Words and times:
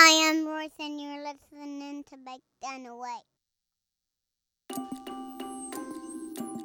I 0.00 0.10
am 0.10 0.46
Royce, 0.46 0.70
and 0.78 1.00
you're 1.00 1.18
listening 1.18 2.04
to 2.04 2.16
Bake 2.18 2.40
Done 2.62 2.86
Away. 2.86 3.18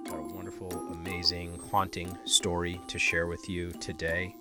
Got 0.06 0.20
a 0.20 0.36
wonderful, 0.36 0.72
amazing, 0.92 1.60
haunting 1.72 2.16
story 2.26 2.80
to 2.88 3.00
share 3.00 3.26
with 3.26 3.50
you 3.50 3.72
today. 3.72 4.36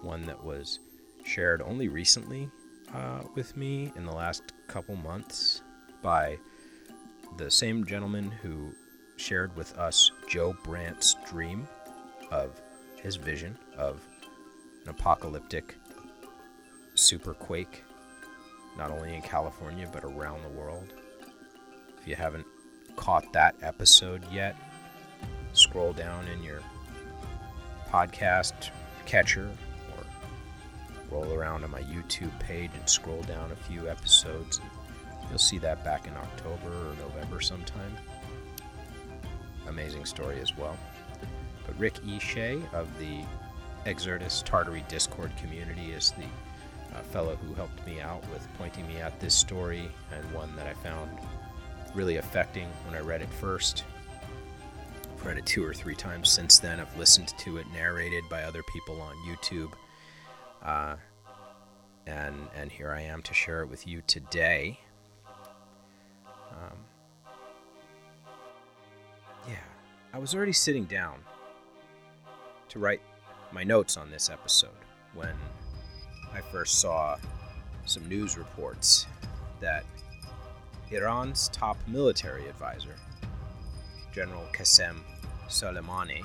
One 0.00 0.24
that 0.24 0.42
was 0.42 0.78
shared 1.26 1.60
only 1.60 1.88
recently 1.88 2.48
uh, 2.94 3.20
with 3.34 3.54
me 3.54 3.92
in 3.96 4.06
the 4.06 4.14
last 4.14 4.54
couple 4.66 4.96
months 4.96 5.60
by 6.00 6.38
the 7.36 7.50
same 7.50 7.84
gentleman 7.84 8.30
who 8.30 8.72
shared 9.18 9.54
with 9.58 9.76
us 9.76 10.10
Joe 10.26 10.56
Brandt's 10.64 11.16
dream 11.28 11.68
of 12.30 12.58
his 12.96 13.16
vision 13.16 13.58
of 13.76 14.00
an 14.84 14.88
apocalyptic 14.88 15.74
superquake, 16.94 17.82
not 18.78 18.90
only 18.90 19.14
in 19.14 19.22
California 19.22 19.88
but 19.92 20.04
around 20.04 20.42
the 20.42 20.48
world. 20.60 20.92
If 22.00 22.06
you 22.06 22.14
haven't 22.14 22.46
caught 22.96 23.32
that 23.32 23.54
episode 23.62 24.22
yet, 24.32 24.56
scroll 25.52 25.92
down 25.92 26.26
in 26.28 26.42
your 26.42 26.60
podcast 27.90 28.70
catcher 29.06 29.50
or 29.96 30.04
roll 31.10 31.32
around 31.32 31.64
on 31.64 31.70
my 31.70 31.82
YouTube 31.82 32.38
page 32.38 32.70
and 32.78 32.88
scroll 32.88 33.22
down 33.22 33.50
a 33.50 33.56
few 33.56 33.88
episodes. 33.88 34.60
You'll 35.28 35.38
see 35.38 35.58
that 35.58 35.84
back 35.84 36.06
in 36.06 36.14
October 36.16 36.68
or 36.68 36.94
November 37.00 37.40
sometime. 37.40 37.96
Amazing 39.66 40.06
story 40.06 40.40
as 40.40 40.56
well. 40.56 40.76
But 41.66 41.78
Rick 41.78 41.96
E. 42.06 42.18
Shea 42.18 42.60
of 42.72 42.88
the 42.98 43.22
Exertus 43.84 44.42
Tartary 44.42 44.84
Discord 44.88 45.30
community 45.36 45.92
is 45.92 46.12
the 46.12 46.24
uh, 46.94 47.02
fellow 47.02 47.36
who 47.36 47.54
helped 47.54 47.86
me 47.86 48.00
out 48.00 48.22
with 48.30 48.46
pointing 48.58 48.86
me 48.88 48.98
at 48.98 49.18
this 49.20 49.34
story 49.34 49.90
and 50.14 50.32
one 50.32 50.54
that 50.56 50.66
I 50.66 50.74
found 50.74 51.10
really 51.94 52.16
affecting 52.16 52.68
when 52.86 52.94
I 52.94 53.00
read 53.00 53.22
it 53.22 53.30
first. 53.30 53.84
I've 55.12 55.26
read 55.26 55.38
it 55.38 55.46
two 55.46 55.64
or 55.64 55.74
three 55.74 55.94
times 55.94 56.30
since 56.30 56.58
then. 56.58 56.80
I've 56.80 56.96
listened 56.96 57.34
to 57.38 57.56
it 57.58 57.66
narrated 57.72 58.24
by 58.28 58.42
other 58.44 58.62
people 58.62 59.00
on 59.00 59.14
YouTube. 59.26 59.72
Uh, 60.62 60.96
and, 62.06 62.36
and 62.56 62.70
here 62.70 62.90
I 62.90 63.02
am 63.02 63.22
to 63.22 63.34
share 63.34 63.62
it 63.62 63.68
with 63.68 63.86
you 63.86 64.02
today. 64.06 64.78
Um, 66.50 66.78
yeah, 69.48 69.56
I 70.12 70.18
was 70.18 70.34
already 70.34 70.52
sitting 70.52 70.84
down 70.84 71.20
to 72.70 72.78
write 72.78 73.00
my 73.52 73.64
notes 73.64 73.96
on 73.96 74.10
this 74.10 74.30
episode 74.30 74.70
when 75.14 75.34
I 76.34 76.40
first 76.40 76.80
saw 76.80 77.16
some 77.86 78.08
news 78.08 78.36
reports 78.36 79.06
that 79.60 79.84
Iran's 80.90 81.48
top 81.48 81.76
military 81.86 82.48
advisor, 82.48 82.94
General 84.12 84.46
Qasem 84.52 84.96
Soleimani, 85.48 86.24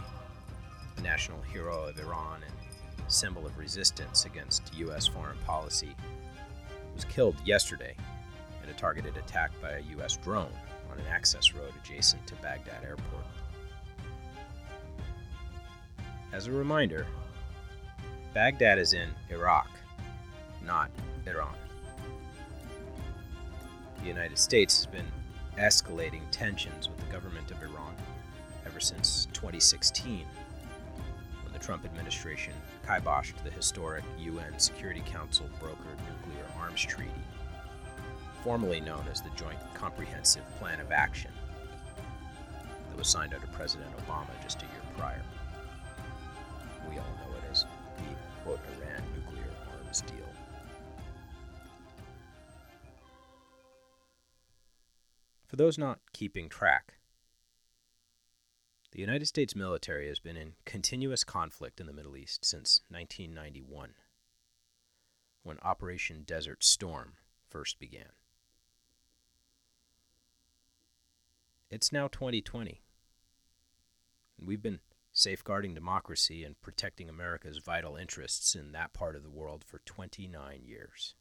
a 0.98 1.02
national 1.02 1.42
hero 1.42 1.86
of 1.88 2.00
Iran 2.00 2.42
and 2.44 3.12
symbol 3.12 3.46
of 3.46 3.58
resistance 3.58 4.26
against 4.26 4.74
U.S. 4.76 5.08
foreign 5.08 5.38
policy, 5.46 5.96
was 6.94 7.06
killed 7.06 7.36
yesterday 7.46 7.96
in 8.64 8.70
a 8.70 8.74
targeted 8.74 9.18
attack 9.18 9.52
by 9.62 9.72
a 9.72 9.82
U.S. 9.98 10.18
drone 10.18 10.52
on 10.92 11.00
an 11.00 11.06
access 11.10 11.54
road 11.54 11.72
adjacent 11.84 12.26
to 12.28 12.36
Baghdad 12.36 12.84
Airport. 12.84 13.26
As 16.32 16.48
a 16.48 16.52
reminder, 16.52 17.06
Baghdad 18.34 18.80
is 18.80 18.94
in 18.94 19.10
Iraq, 19.30 19.68
not 20.66 20.90
Iran. 21.28 21.56
The 24.02 24.08
United 24.08 24.38
States 24.38 24.76
has 24.78 24.86
been 24.86 25.06
escalating 25.58 26.22
tensions 26.32 26.90
with 26.90 26.98
the 27.00 27.12
government 27.12 27.52
of 27.52 27.62
Iran 27.62 27.96
ever 28.66 28.80
since 28.80 29.28
2016, 29.34 30.26
when 31.44 31.54
the 31.54 31.60
Trump 31.60 31.86
administration 31.86 32.54
kiboshed 32.86 33.42
the 33.44 33.52
historic 33.52 34.04
UN 34.20 34.58
Security 34.58 35.04
Council 35.06 35.48
brokered 35.62 36.00
nuclear 36.10 36.46
arms 36.60 36.82
treaty, 36.82 37.12
formerly 38.44 38.80
known 38.82 39.06
as 39.12 39.22
the 39.22 39.30
Joint 39.38 39.60
Comprehensive 39.74 40.44
Plan 40.60 40.80
of 40.80 40.92
Action, 40.92 41.32
that 42.90 42.98
was 42.98 43.08
signed 43.08 43.34
under 43.34 43.48
President 43.48 43.90
Obama 44.06 44.30
just 44.42 44.62
a 44.62 44.66
year 44.66 44.82
prior. 44.98 45.22
We 46.90 46.98
all 46.98 47.06
know 47.06 47.38
it 47.38 47.44
as 47.52 47.66
the 47.98 48.04
quote 48.44 48.60
Iran 48.82 49.04
nuclear 49.16 49.50
arms 49.78 50.02
deal. 50.02 50.23
For 55.54 55.58
those 55.58 55.78
not 55.78 56.00
keeping 56.14 56.50
track, 56.50 56.96
the 58.92 59.00
United 59.00 59.28
States 59.28 59.56
military 59.56 60.08
has 60.08 60.18
been 60.18 60.36
in 60.36 60.54
continuous 60.66 61.24
conflict 61.24 61.80
in 61.80 61.86
the 61.86 61.94
Middle 61.94 62.18
East 62.18 62.44
since 62.44 62.82
1991, 62.90 63.94
when 65.44 65.60
Operation 65.60 66.24
Desert 66.26 66.64
Storm 66.64 67.18
first 67.48 67.78
began. 67.78 68.14
It's 71.70 71.92
now 71.92 72.08
2020, 72.08 72.82
and 74.40 74.48
we've 74.48 74.64
been 74.64 74.80
safeguarding 75.12 75.76
democracy 75.76 76.44
and 76.44 76.60
protecting 76.62 77.10
America's 77.10 77.60
vital 77.60 77.96
interests 77.96 78.56
in 78.56 78.72
that 78.72 78.92
part 78.92 79.16
of 79.16 79.22
the 79.22 79.30
world 79.30 79.64
for 79.64 79.82
29 79.86 80.64
years. 80.66 81.14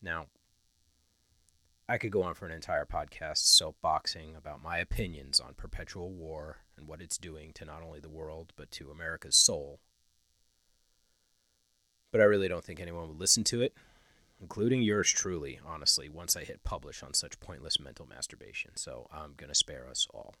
Now, 0.00 0.26
I 1.86 1.98
could 1.98 2.12
go 2.12 2.22
on 2.22 2.34
for 2.34 2.46
an 2.46 2.52
entire 2.52 2.86
podcast 2.86 3.44
soapboxing 3.44 4.36
about 4.36 4.62
my 4.62 4.78
opinions 4.78 5.38
on 5.38 5.52
perpetual 5.54 6.10
war 6.10 6.58
and 6.78 6.88
what 6.88 7.02
it's 7.02 7.18
doing 7.18 7.52
to 7.54 7.66
not 7.66 7.82
only 7.82 8.00
the 8.00 8.08
world, 8.08 8.54
but 8.56 8.70
to 8.72 8.90
America's 8.90 9.36
soul. 9.36 9.80
But 12.10 12.22
I 12.22 12.24
really 12.24 12.48
don't 12.48 12.64
think 12.64 12.80
anyone 12.80 13.08
would 13.08 13.20
listen 13.20 13.44
to 13.44 13.60
it, 13.60 13.74
including 14.40 14.80
yours 14.80 15.10
truly, 15.10 15.60
honestly, 15.64 16.08
once 16.08 16.36
I 16.36 16.44
hit 16.44 16.64
publish 16.64 17.02
on 17.02 17.12
such 17.12 17.38
pointless 17.38 17.78
mental 17.78 18.06
masturbation. 18.06 18.76
So 18.76 19.06
I'm 19.12 19.34
going 19.36 19.50
to 19.50 19.54
spare 19.54 19.86
us 19.86 20.06
all. 20.14 20.34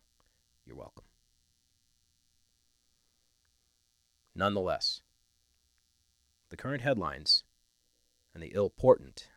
You're 0.64 0.76
welcome. 0.76 1.04
Nonetheless, 4.34 5.02
the 6.48 6.56
current 6.56 6.80
headlines 6.80 7.44
and 8.32 8.42
the 8.42 8.52
ill 8.54 8.70
portent 8.70 9.28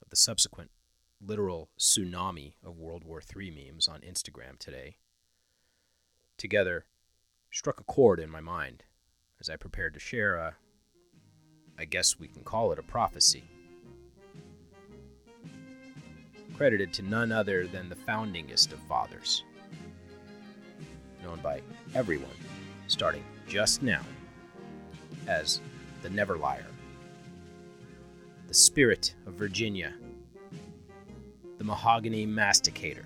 of 0.00 0.10
the 0.10 0.16
subsequent 0.16 0.70
literal 1.20 1.70
tsunami 1.78 2.54
of 2.64 2.78
World 2.78 3.04
War 3.04 3.20
III 3.20 3.50
memes 3.50 3.88
on 3.88 4.00
Instagram 4.00 4.58
today, 4.58 4.96
together 6.36 6.84
struck 7.50 7.80
a 7.80 7.84
chord 7.84 8.20
in 8.20 8.30
my 8.30 8.40
mind 8.40 8.84
as 9.40 9.48
I 9.48 9.56
prepared 9.56 9.94
to 9.94 10.00
share 10.00 10.36
a, 10.36 10.54
I 11.78 11.84
guess 11.84 12.18
we 12.18 12.28
can 12.28 12.42
call 12.42 12.72
it 12.72 12.78
a 12.78 12.82
prophecy. 12.82 13.44
Credited 16.56 16.92
to 16.94 17.02
none 17.02 17.32
other 17.32 17.66
than 17.66 17.88
the 17.88 17.96
foundingest 17.96 18.72
of 18.72 18.78
fathers, 18.80 19.44
known 21.22 21.38
by 21.40 21.60
everyone, 21.94 22.30
starting 22.88 23.24
just 23.46 23.82
now, 23.82 24.00
as 25.26 25.60
the 26.02 26.08
Never 26.08 26.36
Liar, 26.36 26.66
the 28.48 28.54
Spirit 28.54 29.14
of 29.26 29.34
Virginia 29.34 29.92
Mahogany 31.66 32.24
Masticator, 32.24 33.04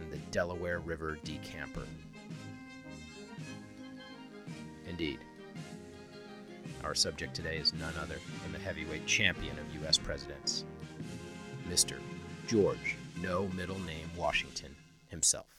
and 0.00 0.10
the 0.10 0.16
Delaware 0.30 0.78
River 0.78 1.18
Decamper. 1.24 1.86
Indeed, 4.88 5.18
our 6.82 6.94
subject 6.94 7.36
today 7.36 7.58
is 7.58 7.74
none 7.74 7.92
other 8.00 8.16
than 8.42 8.52
the 8.52 8.58
heavyweight 8.58 9.04
champion 9.04 9.58
of 9.58 9.82
U.S. 9.82 9.98
presidents, 9.98 10.64
Mr. 11.68 11.98
George 12.46 12.96
No 13.20 13.46
Middle 13.48 13.80
Name 13.80 14.10
Washington 14.16 14.74
himself. 15.08 15.55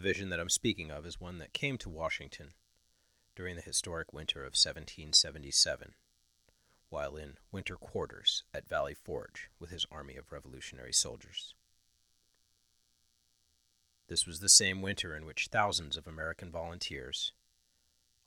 The 0.00 0.08
vision 0.08 0.30
that 0.30 0.40
I'm 0.40 0.48
speaking 0.48 0.90
of 0.90 1.04
is 1.04 1.20
one 1.20 1.36
that 1.40 1.52
came 1.52 1.76
to 1.76 1.90
Washington 1.90 2.54
during 3.36 3.56
the 3.56 3.60
historic 3.60 4.14
winter 4.14 4.38
of 4.38 4.56
1777, 4.56 5.92
while 6.88 7.16
in 7.16 7.36
winter 7.52 7.76
quarters 7.76 8.44
at 8.54 8.66
Valley 8.66 8.94
Forge 8.94 9.50
with 9.58 9.68
his 9.68 9.84
army 9.90 10.16
of 10.16 10.32
revolutionary 10.32 10.94
soldiers. 10.94 11.54
This 14.08 14.26
was 14.26 14.40
the 14.40 14.48
same 14.48 14.80
winter 14.80 15.14
in 15.14 15.26
which 15.26 15.48
thousands 15.48 15.98
of 15.98 16.06
American 16.06 16.50
volunteers, 16.50 17.34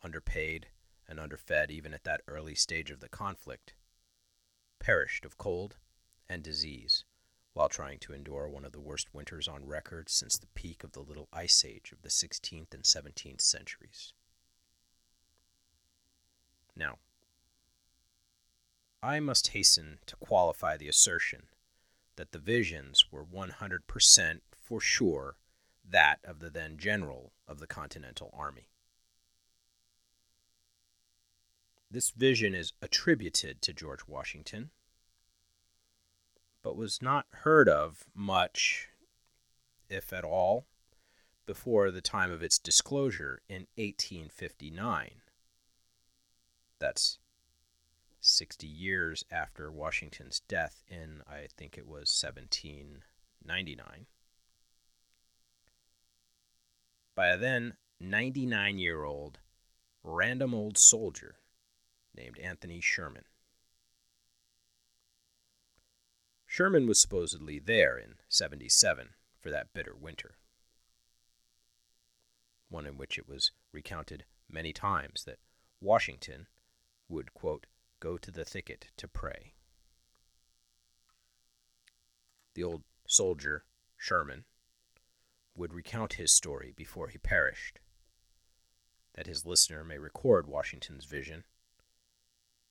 underpaid 0.04 0.68
and 1.08 1.20
underfed 1.20 1.72
even 1.72 1.92
at 1.92 2.04
that 2.04 2.22
early 2.28 2.54
stage 2.54 2.92
of 2.92 3.00
the 3.00 3.10
conflict, 3.10 3.74
perished 4.78 5.26
of 5.26 5.40
cold 5.40 5.78
and 6.30 6.44
disease 6.44 7.04
while 7.54 7.70
trying 7.70 8.00
to 8.00 8.14
endure 8.14 8.48
one 8.48 8.66
of 8.66 8.72
the 8.72 8.80
worst 8.80 9.14
winters 9.14 9.48
on 9.48 9.66
record 9.66 10.10
since 10.10 10.38
the 10.38 10.48
peak 10.48 10.84
of 10.84 10.94
the 10.94 11.02
Little 11.02 11.28
Ice 11.32 11.64
Age 11.66 11.92
of 11.92 12.02
the 12.02 12.10
16th 12.10 12.74
and 12.74 12.84
17th 12.84 13.42
centuries. 13.42 14.14
Now, 16.76 16.98
I 19.02 19.20
must 19.20 19.50
hasten 19.50 20.00
to 20.08 20.16
qualify 20.16 20.78
the 20.78 20.88
assertion 20.88 21.44
that 22.16 22.32
the 22.32 22.40
visions 22.40 23.06
were 23.12 23.26
100% 23.26 24.40
for 24.60 24.80
sure 24.80 25.36
that 25.88 26.20
of 26.24 26.40
the 26.40 26.50
then 26.50 26.78
general 26.78 27.34
of 27.48 27.60
the 27.60 27.68
Continental 27.68 28.34
Army. 28.34 28.70
This 31.92 32.10
vision 32.10 32.56
is 32.56 32.74
attributed 32.82 33.62
to 33.62 33.74
George 33.74 34.08
Washington, 34.08 34.72
but 36.64 36.78
was 36.78 37.02
not 37.02 37.28
heard 37.32 37.70
of 37.70 38.06
much, 38.16 38.88
if 39.90 40.12
at 40.14 40.24
all, 40.24 40.66
before 41.46 41.92
the 41.92 42.02
time 42.02 42.32
of 42.32 42.42
its 42.42 42.58
disclosure 42.58 43.42
in 43.50 43.68
1859. 43.76 45.22
That's 46.80 47.20
60 48.22 48.66
years 48.66 49.26
after 49.30 49.70
Washington's 49.70 50.40
death 50.48 50.84
in, 50.90 51.22
I 51.30 51.48
think 51.58 51.78
it 51.78 51.86
was 51.86 52.18
1799. 52.24 54.06
By 57.16 57.28
a 57.28 57.38
then 57.38 57.76
99 58.00 58.80
year 58.80 59.04
old 59.04 59.40
random 60.04 60.54
old 60.54 60.78
soldier 60.78 61.36
named 62.16 62.40
Anthony 62.40 62.80
Sherman. 62.80 63.26
Sherman 66.54 66.86
was 66.86 67.02
supposedly 67.02 67.58
there 67.58 67.98
in 67.98 68.20
77 68.30 69.16
for 69.40 69.50
that 69.50 69.74
bitter 69.74 69.96
winter, 69.96 70.36
one 72.70 72.86
in 72.86 72.96
which 72.96 73.18
it 73.18 73.28
was 73.28 73.50
recounted 73.72 74.26
many 74.48 74.72
times 74.72 75.24
that 75.24 75.40
Washington 75.82 76.46
would, 77.10 77.34
quote, 77.34 77.66
go 78.00 78.20
to 78.20 78.30
the 78.30 78.46
thicket 78.46 78.90
to 78.98 79.08
pray. 79.08 79.56
The 82.54 82.64
old 82.64 82.84
soldier, 83.08 83.66
Sherman, 83.98 84.46
would 85.56 85.74
recount 85.74 86.14
his 86.14 86.32
story 86.32 86.72
before 86.78 87.08
he 87.08 87.18
perished, 87.18 87.80
that 89.16 89.26
his 89.26 89.44
listener 89.44 89.84
may 89.84 89.98
record 89.98 90.46
Washington's 90.46 91.06
vision 91.06 91.46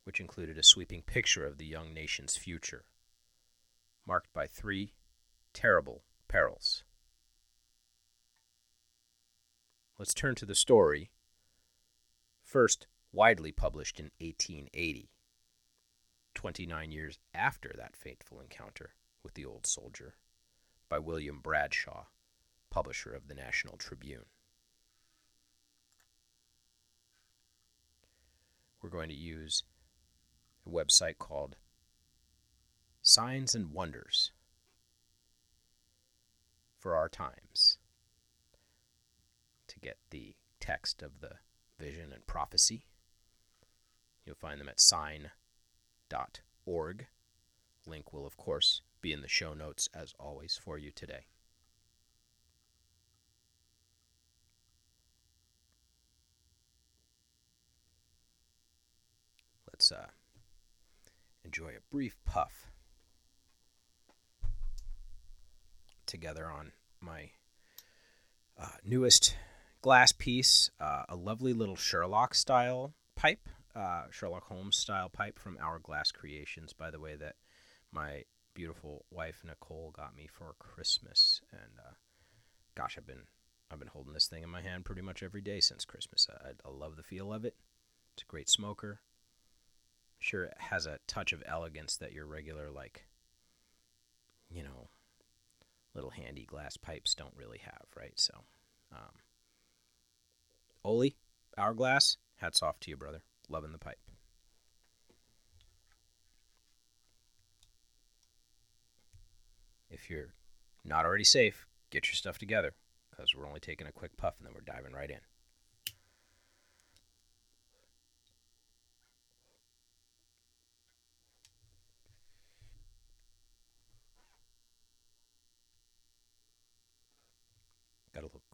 which 0.04 0.20
included 0.20 0.56
a 0.56 0.62
sweeping 0.62 1.02
picture 1.02 1.44
of 1.44 1.58
the 1.58 1.66
young 1.66 1.92
nation's 1.92 2.36
future, 2.36 2.84
marked 4.06 4.32
by 4.32 4.46
three 4.46 4.92
terrible 5.52 6.02
perils. 6.28 6.84
Let's 9.98 10.14
turn 10.14 10.34
to 10.36 10.46
the 10.46 10.54
story, 10.54 11.10
first 12.42 12.86
widely 13.12 13.52
published 13.52 14.00
in 14.00 14.10
1880, 14.18 15.10
29 16.34 16.92
years 16.92 17.18
after 17.34 17.72
that 17.76 17.94
fateful 17.94 18.40
encounter 18.40 18.94
with 19.22 19.34
the 19.34 19.44
old 19.44 19.66
soldier, 19.66 20.14
by 20.88 20.98
William 20.98 21.40
Bradshaw, 21.40 22.06
publisher 22.70 23.12
of 23.12 23.28
the 23.28 23.34
National 23.34 23.76
Tribune. 23.76 24.24
We're 28.82 28.90
going 28.90 29.10
to 29.10 29.14
use 29.14 29.62
a 30.66 30.70
website 30.70 31.18
called 31.18 31.56
Signs 33.04 33.52
and 33.56 33.72
Wonders 33.72 34.30
for 36.78 36.94
Our 36.94 37.08
Times 37.08 37.78
to 39.66 39.80
get 39.80 39.96
the 40.10 40.36
text 40.60 41.02
of 41.02 41.20
the 41.20 41.32
vision 41.80 42.12
and 42.12 42.24
prophecy. 42.28 42.84
You'll 44.24 44.36
find 44.36 44.60
them 44.60 44.68
at 44.68 44.80
sign.org. 44.80 45.32
Link 47.88 48.12
will, 48.12 48.24
of 48.24 48.36
course, 48.36 48.82
be 49.00 49.12
in 49.12 49.20
the 49.20 49.26
show 49.26 49.52
notes 49.52 49.88
as 49.92 50.14
always 50.20 50.56
for 50.62 50.78
you 50.78 50.92
today. 50.92 51.26
Let's 59.66 59.90
uh, 59.90 60.06
enjoy 61.44 61.70
a 61.70 61.80
brief 61.90 62.16
puff 62.24 62.71
together 66.12 66.46
on 66.46 66.70
my 67.00 67.30
uh, 68.60 68.76
newest 68.84 69.36
glass 69.80 70.12
piece, 70.12 70.70
uh, 70.80 71.02
a 71.08 71.16
lovely 71.16 71.52
little 71.52 71.74
Sherlock 71.74 72.34
style 72.34 72.94
pipe, 73.16 73.48
uh, 73.74 74.04
Sherlock 74.10 74.44
Holmes 74.44 74.76
style 74.76 75.08
pipe 75.08 75.38
from 75.38 75.58
Hourglass 75.60 76.12
Creations, 76.12 76.72
by 76.72 76.90
the 76.92 77.00
way, 77.00 77.16
that 77.16 77.34
my 77.90 78.22
beautiful 78.54 79.04
wife 79.10 79.42
Nicole 79.44 79.92
got 79.96 80.14
me 80.14 80.28
for 80.30 80.54
Christmas. 80.60 81.40
And 81.50 81.80
uh, 81.80 81.94
gosh, 82.76 82.96
I've 82.96 83.06
been 83.06 83.24
I've 83.70 83.80
been 83.80 83.88
holding 83.88 84.12
this 84.12 84.28
thing 84.28 84.44
in 84.44 84.50
my 84.50 84.60
hand 84.60 84.84
pretty 84.84 85.02
much 85.02 85.22
every 85.22 85.40
day 85.40 85.58
since 85.58 85.84
Christmas. 85.84 86.28
I, 86.30 86.50
I 86.64 86.70
love 86.70 86.96
the 86.96 87.02
feel 87.02 87.32
of 87.32 87.44
it. 87.44 87.56
It's 88.14 88.22
a 88.22 88.26
great 88.26 88.48
smoker 88.48 89.00
sure 90.22 90.44
it 90.44 90.54
has 90.56 90.86
a 90.86 91.00
touch 91.08 91.32
of 91.32 91.42
elegance 91.46 91.96
that 91.96 92.12
your 92.12 92.24
regular 92.24 92.70
like 92.70 93.06
you 94.48 94.62
know 94.62 94.88
little 95.94 96.10
handy 96.10 96.44
glass 96.44 96.76
pipes 96.76 97.14
don't 97.14 97.34
really 97.36 97.58
have 97.58 97.86
right? 97.96 98.12
So 98.16 98.32
um 98.92 99.20
oli 100.84 101.16
hourglass 101.56 102.16
hats 102.36 102.62
off 102.62 102.80
to 102.80 102.90
you 102.90 102.96
brother. 102.96 103.22
Loving 103.48 103.72
the 103.72 103.78
pipe. 103.78 103.98
If 109.90 110.08
you're 110.08 110.34
not 110.84 111.04
already 111.04 111.24
safe 111.24 111.66
get 111.90 112.08
your 112.08 112.14
stuff 112.14 112.38
together 112.38 112.72
because 113.10 113.34
we're 113.36 113.46
only 113.46 113.60
taking 113.60 113.86
a 113.86 113.92
quick 113.92 114.16
puff 114.16 114.34
and 114.38 114.46
then 114.46 114.54
we're 114.54 114.62
diving 114.62 114.92
right 114.92 115.10
in 115.10 115.18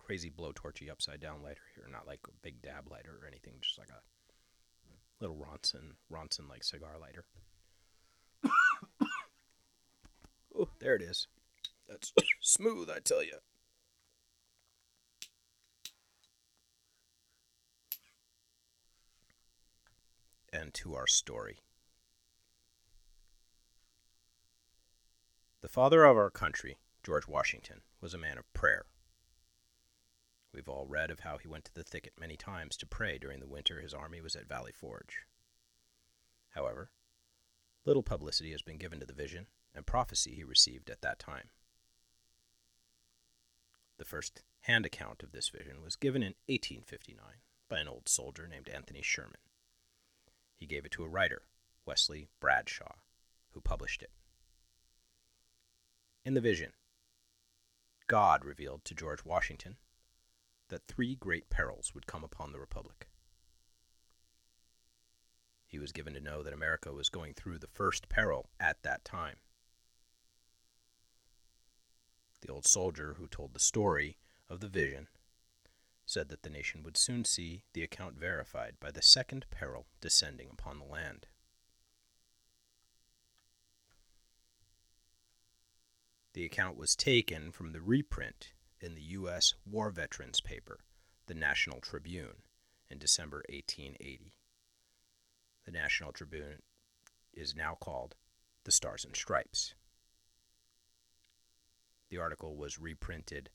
crazy 0.08 0.30
blowtorchy 0.30 0.90
upside 0.90 1.20
down 1.20 1.42
lighter 1.42 1.60
here, 1.74 1.84
not 1.92 2.06
like 2.06 2.20
a 2.26 2.30
big 2.42 2.62
dab 2.62 2.90
lighter 2.90 3.20
or 3.22 3.28
anything, 3.28 3.52
just 3.60 3.78
like 3.78 3.90
a 3.90 4.00
little 5.20 5.36
Ronson 5.36 5.96
Ronson 6.10 6.48
like 6.48 6.64
cigar 6.64 6.96
lighter. 6.98 7.26
oh, 10.58 10.70
there 10.80 10.94
it 10.96 11.02
is. 11.02 11.28
That's 11.86 12.14
smooth, 12.40 12.88
I 12.88 13.00
tell 13.00 13.22
you. 13.22 13.36
And 20.50 20.72
to 20.72 20.94
our 20.94 21.06
story. 21.06 21.58
The 25.60 25.68
father 25.68 26.06
of 26.06 26.16
our 26.16 26.30
country, 26.30 26.78
George 27.02 27.28
Washington, 27.28 27.82
was 28.00 28.14
a 28.14 28.18
man 28.18 28.38
of 28.38 28.50
prayer. 28.54 28.86
We've 30.52 30.68
all 30.68 30.86
read 30.86 31.10
of 31.10 31.20
how 31.20 31.38
he 31.38 31.48
went 31.48 31.64
to 31.66 31.74
the 31.74 31.84
thicket 31.84 32.14
many 32.18 32.36
times 32.36 32.76
to 32.78 32.86
pray 32.86 33.18
during 33.18 33.40
the 33.40 33.46
winter 33.46 33.80
his 33.80 33.94
army 33.94 34.20
was 34.20 34.34
at 34.34 34.48
Valley 34.48 34.72
Forge. 34.72 35.26
However, 36.50 36.90
little 37.84 38.02
publicity 38.02 38.52
has 38.52 38.62
been 38.62 38.78
given 38.78 39.00
to 39.00 39.06
the 39.06 39.12
vision 39.12 39.46
and 39.74 39.86
prophecy 39.86 40.34
he 40.34 40.44
received 40.44 40.90
at 40.90 41.02
that 41.02 41.18
time. 41.18 41.50
The 43.98 44.04
first 44.04 44.42
hand 44.62 44.86
account 44.86 45.22
of 45.22 45.32
this 45.32 45.48
vision 45.48 45.82
was 45.82 45.96
given 45.96 46.22
in 46.22 46.34
1859 46.46 47.24
by 47.68 47.78
an 47.78 47.88
old 47.88 48.08
soldier 48.08 48.48
named 48.48 48.68
Anthony 48.68 49.02
Sherman. 49.02 49.40
He 50.56 50.66
gave 50.66 50.84
it 50.84 50.92
to 50.92 51.04
a 51.04 51.08
writer, 51.08 51.42
Wesley 51.84 52.28
Bradshaw, 52.40 52.96
who 53.50 53.60
published 53.60 54.02
it. 54.02 54.10
In 56.24 56.34
the 56.34 56.40
vision, 56.40 56.72
God 58.06 58.44
revealed 58.44 58.84
to 58.84 58.94
George 58.94 59.24
Washington 59.24 59.76
that 60.68 60.86
three 60.86 61.14
great 61.14 61.50
perils 61.50 61.94
would 61.94 62.06
come 62.06 62.24
upon 62.24 62.52
the 62.52 62.60
Republic. 62.60 63.08
He 65.66 65.78
was 65.78 65.92
given 65.92 66.14
to 66.14 66.20
know 66.20 66.42
that 66.42 66.54
America 66.54 66.92
was 66.92 67.08
going 67.08 67.34
through 67.34 67.58
the 67.58 67.66
first 67.66 68.08
peril 68.08 68.48
at 68.58 68.82
that 68.82 69.04
time. 69.04 69.36
The 72.40 72.52
old 72.52 72.66
soldier 72.66 73.16
who 73.18 73.26
told 73.26 73.52
the 73.52 73.60
story 73.60 74.16
of 74.48 74.60
the 74.60 74.68
vision 74.68 75.08
said 76.06 76.28
that 76.30 76.42
the 76.42 76.50
nation 76.50 76.82
would 76.82 76.96
soon 76.96 77.24
see 77.24 77.64
the 77.74 77.82
account 77.82 78.18
verified 78.18 78.76
by 78.80 78.90
the 78.90 79.02
second 79.02 79.44
peril 79.50 79.86
descending 80.00 80.48
upon 80.50 80.78
the 80.78 80.86
land. 80.86 81.26
The 86.32 86.46
account 86.46 86.78
was 86.78 86.96
taken 86.96 87.50
from 87.50 87.72
the 87.72 87.80
reprint 87.80 88.52
in 88.80 88.94
the 88.94 89.02
U.S. 89.02 89.54
War 89.64 89.90
Veterans 89.90 90.40
paper, 90.40 90.80
the 91.26 91.34
National 91.34 91.80
Tribune, 91.80 92.42
in 92.90 92.98
December 92.98 93.42
1880. 93.48 94.32
The 95.64 95.72
National 95.72 96.12
Tribune 96.12 96.62
is 97.34 97.54
now 97.54 97.76
called 97.80 98.14
the 98.64 98.72
Stars 98.72 99.04
and 99.04 99.14
Stripes. 99.14 99.74
The 102.10 102.18
article 102.18 102.56
was 102.56 102.78
reprinted 102.78 103.50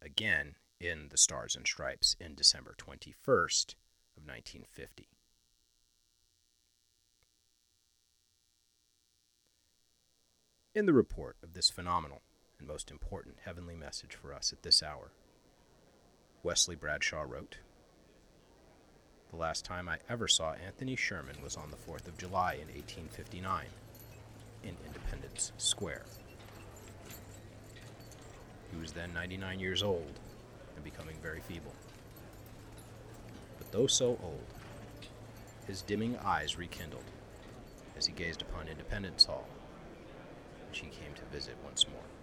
again 0.00 0.56
in 0.80 1.08
the 1.10 1.16
Stars 1.16 1.54
and 1.54 1.66
Stripes 1.66 2.16
in 2.20 2.34
December 2.34 2.74
21st 2.76 3.74
of 4.16 4.24
1950. 4.26 5.08
In 10.74 10.86
the 10.86 10.92
report 10.92 11.36
of 11.42 11.52
this 11.52 11.70
phenomenal 11.70 12.22
and 12.62 12.68
most 12.68 12.92
important 12.92 13.34
heavenly 13.44 13.74
message 13.74 14.14
for 14.14 14.32
us 14.32 14.52
at 14.52 14.62
this 14.62 14.82
hour, 14.82 15.10
Wesley 16.44 16.76
Bradshaw 16.76 17.22
wrote, 17.22 17.56
The 19.30 19.36
last 19.36 19.64
time 19.64 19.88
I 19.88 19.98
ever 20.08 20.28
saw 20.28 20.52
Anthony 20.52 20.94
Sherman 20.94 21.42
was 21.42 21.56
on 21.56 21.70
the 21.70 21.76
4th 21.76 22.06
of 22.06 22.16
July 22.18 22.54
in 22.54 22.68
1859 22.68 23.64
in 24.62 24.76
Independence 24.86 25.52
Square. 25.58 26.04
He 28.70 28.80
was 28.80 28.92
then 28.92 29.12
99 29.12 29.58
years 29.58 29.82
old 29.82 30.20
and 30.76 30.84
becoming 30.84 31.16
very 31.20 31.40
feeble. 31.40 31.74
But 33.58 33.72
though 33.72 33.88
so 33.88 34.18
old, 34.22 34.46
his 35.66 35.82
dimming 35.82 36.16
eyes 36.24 36.56
rekindled 36.56 37.10
as 37.96 38.06
he 38.06 38.12
gazed 38.12 38.42
upon 38.42 38.68
Independence 38.68 39.24
Hall, 39.24 39.48
which 40.68 40.78
he 40.78 40.86
came 40.86 41.12
to 41.16 41.36
visit 41.36 41.56
once 41.64 41.88
more. 41.88 42.21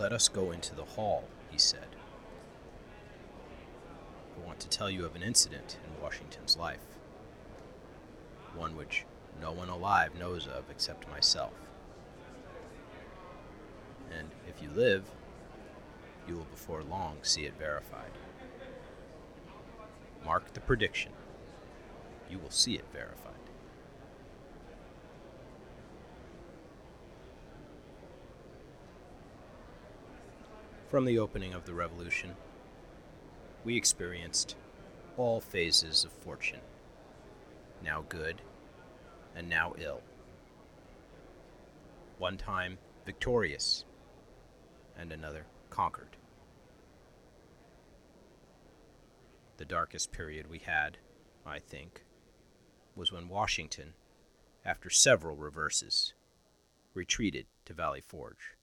Let 0.00 0.14
us 0.14 0.28
go 0.28 0.50
into 0.50 0.74
the 0.74 0.86
hall, 0.86 1.24
he 1.50 1.58
said. 1.58 1.94
I 4.34 4.46
want 4.46 4.58
to 4.60 4.68
tell 4.70 4.88
you 4.88 5.04
of 5.04 5.14
an 5.14 5.22
incident 5.22 5.76
in 5.84 6.02
Washington's 6.02 6.56
life, 6.56 6.80
one 8.56 8.76
which 8.76 9.04
no 9.42 9.52
one 9.52 9.68
alive 9.68 10.18
knows 10.18 10.46
of 10.46 10.64
except 10.70 11.06
myself. 11.10 11.52
And 14.18 14.30
if 14.48 14.62
you 14.62 14.70
live, 14.70 15.04
you 16.26 16.34
will 16.34 16.44
before 16.44 16.82
long 16.82 17.18
see 17.20 17.44
it 17.44 17.58
verified. 17.58 18.12
Mark 20.24 20.54
the 20.54 20.60
prediction. 20.60 21.12
You 22.30 22.38
will 22.38 22.48
see 22.48 22.76
it 22.76 22.86
verified. 22.90 23.39
From 30.90 31.04
the 31.04 31.20
opening 31.20 31.54
of 31.54 31.66
the 31.66 31.72
revolution, 31.72 32.34
we 33.62 33.76
experienced 33.76 34.56
all 35.16 35.40
phases 35.40 36.04
of 36.04 36.10
fortune, 36.10 36.58
now 37.80 38.04
good 38.08 38.42
and 39.36 39.48
now 39.48 39.74
ill. 39.78 40.02
One 42.18 42.36
time 42.36 42.78
victorious, 43.06 43.84
and 44.98 45.12
another 45.12 45.46
conquered. 45.70 46.16
The 49.58 49.64
darkest 49.64 50.10
period 50.10 50.50
we 50.50 50.58
had, 50.58 50.98
I 51.46 51.60
think, 51.60 52.04
was 52.96 53.12
when 53.12 53.28
Washington, 53.28 53.94
after 54.64 54.90
several 54.90 55.36
reverses, 55.36 56.14
retreated 56.94 57.46
to 57.66 57.74
Valley 57.74 58.00
Forge, 58.00 58.56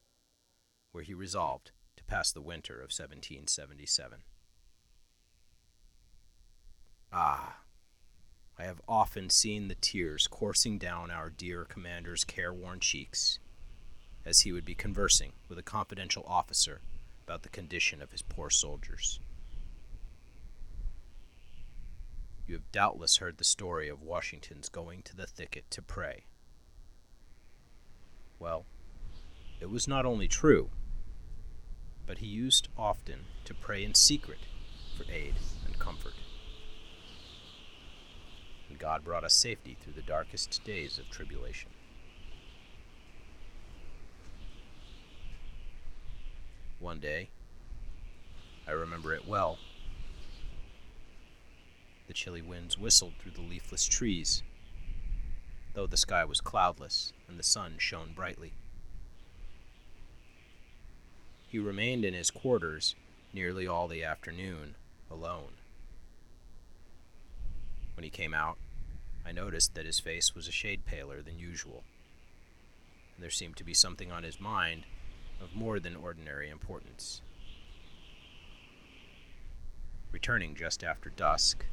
where 0.91 1.05
he 1.05 1.13
resolved 1.13 1.71
to 2.07 2.13
pass 2.15 2.31
the 2.31 2.41
winter 2.41 2.75
of 2.75 2.91
1777. 2.91 4.19
Ah, 7.11 7.57
I 8.59 8.63
have 8.63 8.81
often 8.87 9.29
seen 9.29 9.67
the 9.67 9.75
tears 9.75 10.27
coursing 10.27 10.77
down 10.77 11.11
our 11.11 11.29
dear 11.29 11.63
commander's 11.63 12.23
careworn 12.23 12.79
cheeks 12.79 13.39
as 14.25 14.41
he 14.41 14.51
would 14.51 14.65
be 14.65 14.75
conversing 14.75 15.33
with 15.47 15.57
a 15.57 15.63
confidential 15.63 16.23
officer 16.27 16.81
about 17.25 17.43
the 17.43 17.49
condition 17.49 18.01
of 18.01 18.11
his 18.11 18.21
poor 18.21 18.49
soldiers. 18.49 19.19
You 22.45 22.55
have 22.55 22.71
doubtless 22.71 23.17
heard 23.17 23.37
the 23.37 23.43
story 23.43 23.89
of 23.89 24.01
Washington's 24.01 24.69
going 24.69 25.03
to 25.03 25.15
the 25.15 25.27
thicket 25.27 25.69
to 25.71 25.81
pray. 25.81 26.25
Well, 28.39 28.65
it 29.59 29.69
was 29.69 29.87
not 29.87 30.05
only 30.05 30.27
true, 30.27 30.69
but 32.07 32.19
he 32.19 32.25
used 32.25 32.69
often 32.77 33.25
to 33.43 33.53
pray 33.53 33.83
in 33.83 33.93
secret 33.93 34.39
for 34.97 35.03
aid 35.11 35.35
and 35.65 35.77
comfort. 35.77 36.13
And 38.69 38.79
God 38.79 39.03
brought 39.03 39.25
us 39.25 39.33
safety 39.33 39.77
through 39.79 39.93
the 39.93 40.01
darkest 40.01 40.63
days 40.63 40.97
of 40.97 41.09
tribulation. 41.09 41.69
One 46.79 46.99
day, 46.99 47.29
I 48.67 48.71
remember 48.71 49.13
it 49.13 49.27
well, 49.27 49.57
the 52.07 52.13
chilly 52.13 52.41
winds 52.41 52.77
whistled 52.77 53.13
through 53.19 53.31
the 53.31 53.41
leafless 53.41 53.85
trees, 53.85 54.43
though 55.73 55.87
the 55.87 55.97
sky 55.97 56.23
was 56.23 56.39
cloudless 56.39 57.11
and 57.27 57.37
the 57.37 57.43
sun 57.43 57.75
shone 57.77 58.13
brightly. 58.15 58.53
He 61.47 61.59
remained 61.59 62.03
in 62.03 62.13
his 62.13 62.29
quarters 62.29 62.93
nearly 63.33 63.65
all 63.65 63.87
the 63.87 64.03
afternoon, 64.03 64.75
alone. 65.09 65.53
When 67.95 68.03
he 68.03 68.09
came 68.09 68.33
out, 68.33 68.57
I 69.25 69.31
noticed 69.31 69.73
that 69.75 69.85
his 69.85 69.99
face 69.99 70.35
was 70.35 70.47
a 70.47 70.51
shade 70.51 70.85
paler 70.85 71.21
than 71.21 71.39
usual. 71.39 71.83
And 73.15 73.23
there 73.23 73.31
seemed 73.31 73.55
to 73.57 73.63
be 73.63 73.73
something 73.73 74.11
on 74.11 74.23
his 74.23 74.39
mind 74.39 74.83
of 75.41 75.55
more 75.55 75.79
than 75.79 75.95
ordinary 75.95 76.49
importance. 76.49 77.21
Returning 80.11 80.53
just 80.53 80.83
after 80.83 81.09
dusk, 81.09 81.65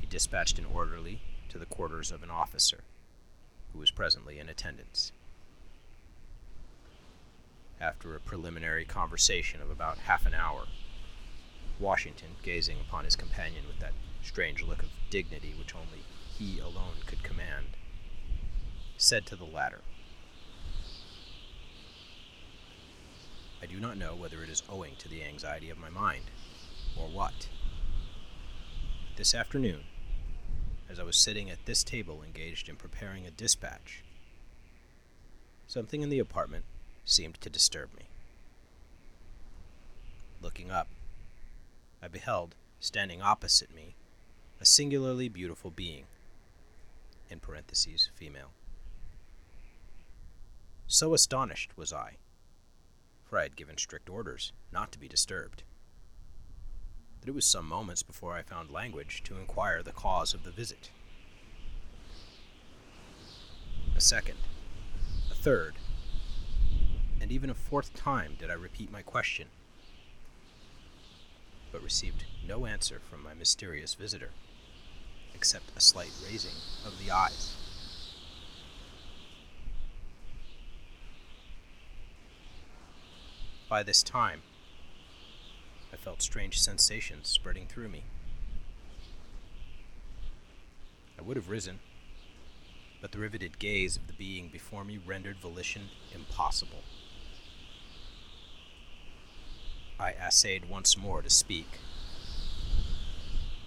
he 0.00 0.06
dispatched 0.06 0.58
an 0.58 0.66
orderly 0.66 1.20
to 1.48 1.58
the 1.58 1.66
quarters 1.66 2.10
of 2.10 2.22
an 2.22 2.30
officer, 2.30 2.82
who 3.72 3.78
was 3.78 3.90
presently 3.90 4.38
in 4.38 4.48
attendance. 4.48 5.12
After 7.82 8.14
a 8.14 8.20
preliminary 8.20 8.84
conversation 8.84 9.60
of 9.60 9.68
about 9.68 9.98
half 9.98 10.24
an 10.24 10.34
hour, 10.34 10.68
Washington, 11.80 12.36
gazing 12.44 12.78
upon 12.78 13.04
his 13.04 13.16
companion 13.16 13.66
with 13.66 13.80
that 13.80 13.90
strange 14.22 14.62
look 14.62 14.84
of 14.84 14.90
dignity 15.10 15.52
which 15.58 15.74
only 15.74 16.04
he 16.38 16.60
alone 16.60 16.98
could 17.06 17.24
command, 17.24 17.76
said 18.96 19.26
to 19.26 19.34
the 19.34 19.44
latter, 19.44 19.80
I 23.60 23.66
do 23.66 23.80
not 23.80 23.96
know 23.96 24.14
whether 24.14 24.44
it 24.44 24.48
is 24.48 24.62
owing 24.68 24.94
to 24.98 25.08
the 25.08 25.24
anxiety 25.24 25.68
of 25.68 25.76
my 25.76 25.90
mind, 25.90 26.26
or 26.96 27.08
what. 27.08 27.48
This 29.16 29.34
afternoon, 29.34 29.80
as 30.88 31.00
I 31.00 31.02
was 31.02 31.16
sitting 31.16 31.50
at 31.50 31.66
this 31.66 31.82
table 31.82 32.22
engaged 32.22 32.68
in 32.68 32.76
preparing 32.76 33.26
a 33.26 33.32
dispatch, 33.32 34.04
something 35.66 36.02
in 36.02 36.10
the 36.10 36.20
apartment 36.20 36.64
seemed 37.04 37.40
to 37.40 37.50
disturb 37.50 37.94
me. 37.96 38.04
Looking 40.40 40.70
up, 40.70 40.88
I 42.02 42.08
beheld, 42.08 42.54
standing 42.80 43.22
opposite 43.22 43.74
me, 43.74 43.94
a 44.60 44.64
singularly 44.64 45.28
beautiful 45.28 45.70
being, 45.70 46.04
in 47.30 47.40
parentheses, 47.40 48.10
female. 48.14 48.50
So 50.86 51.14
astonished 51.14 51.76
was 51.76 51.92
I 51.92 52.16
for 53.32 53.38
I 53.38 53.44
had 53.44 53.56
given 53.56 53.78
strict 53.78 54.10
orders 54.10 54.52
not 54.70 54.92
to 54.92 54.98
be 54.98 55.08
disturbed. 55.08 55.62
that 57.22 57.30
it 57.30 57.34
was 57.34 57.46
some 57.46 57.66
moments 57.66 58.02
before 58.02 58.34
I 58.34 58.42
found 58.42 58.70
language 58.70 59.22
to 59.24 59.38
inquire 59.38 59.82
the 59.82 59.92
cause 59.92 60.34
of 60.34 60.44
the 60.44 60.50
visit. 60.50 60.90
A 63.96 64.00
second, 64.02 64.36
a 65.30 65.34
third, 65.34 65.76
and 67.22 67.30
even 67.30 67.48
a 67.48 67.54
fourth 67.54 67.94
time 67.94 68.36
did 68.40 68.50
I 68.50 68.54
repeat 68.54 68.90
my 68.90 69.00
question, 69.00 69.46
but 71.70 71.80
received 71.80 72.24
no 72.46 72.66
answer 72.66 73.00
from 73.08 73.22
my 73.22 73.32
mysterious 73.32 73.94
visitor, 73.94 74.30
except 75.32 75.70
a 75.76 75.80
slight 75.80 76.10
raising 76.28 76.56
of 76.84 76.98
the 76.98 77.12
eyes. 77.12 77.54
By 83.68 83.84
this 83.84 84.02
time, 84.02 84.42
I 85.92 85.96
felt 85.96 86.22
strange 86.22 86.60
sensations 86.60 87.28
spreading 87.28 87.68
through 87.68 87.88
me. 87.88 88.02
I 91.16 91.22
would 91.22 91.36
have 91.36 91.48
risen, 91.48 91.78
but 93.00 93.12
the 93.12 93.18
riveted 93.18 93.60
gaze 93.60 93.96
of 93.96 94.08
the 94.08 94.12
being 94.12 94.48
before 94.48 94.84
me 94.84 94.98
rendered 94.98 95.36
volition 95.36 95.82
impossible. 96.12 96.82
I 100.02 100.14
essayed 100.14 100.68
once 100.68 100.96
more 100.96 101.22
to 101.22 101.30
speak, 101.30 101.78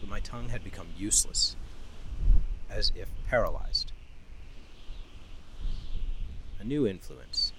but 0.02 0.10
my 0.10 0.20
tongue 0.20 0.50
had 0.50 0.66
become 0.66 0.88
useless, 0.98 1.56
as 2.70 2.92
if 2.94 3.08
paralyzed. 3.30 3.94
A 6.60 6.66
new 6.66 6.86
influence, 6.86 7.54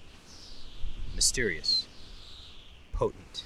mysterious, 1.15 1.87
potent, 2.93 3.45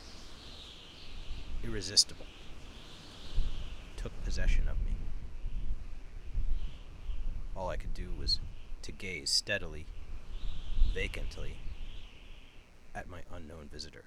irresistible, 1.64 2.26
took 3.96 4.12
possession 4.26 4.68
of 4.68 4.80
me. 4.80 4.98
All 7.56 7.70
I 7.70 7.78
could 7.78 7.94
do 7.94 8.10
was 8.20 8.42
to 8.82 8.92
gaze 8.92 9.30
steadily, 9.30 9.86
vacantly, 10.94 11.60
at 12.94 13.10
my 13.10 13.22
unknown 13.34 13.70
visitor. 13.72 14.04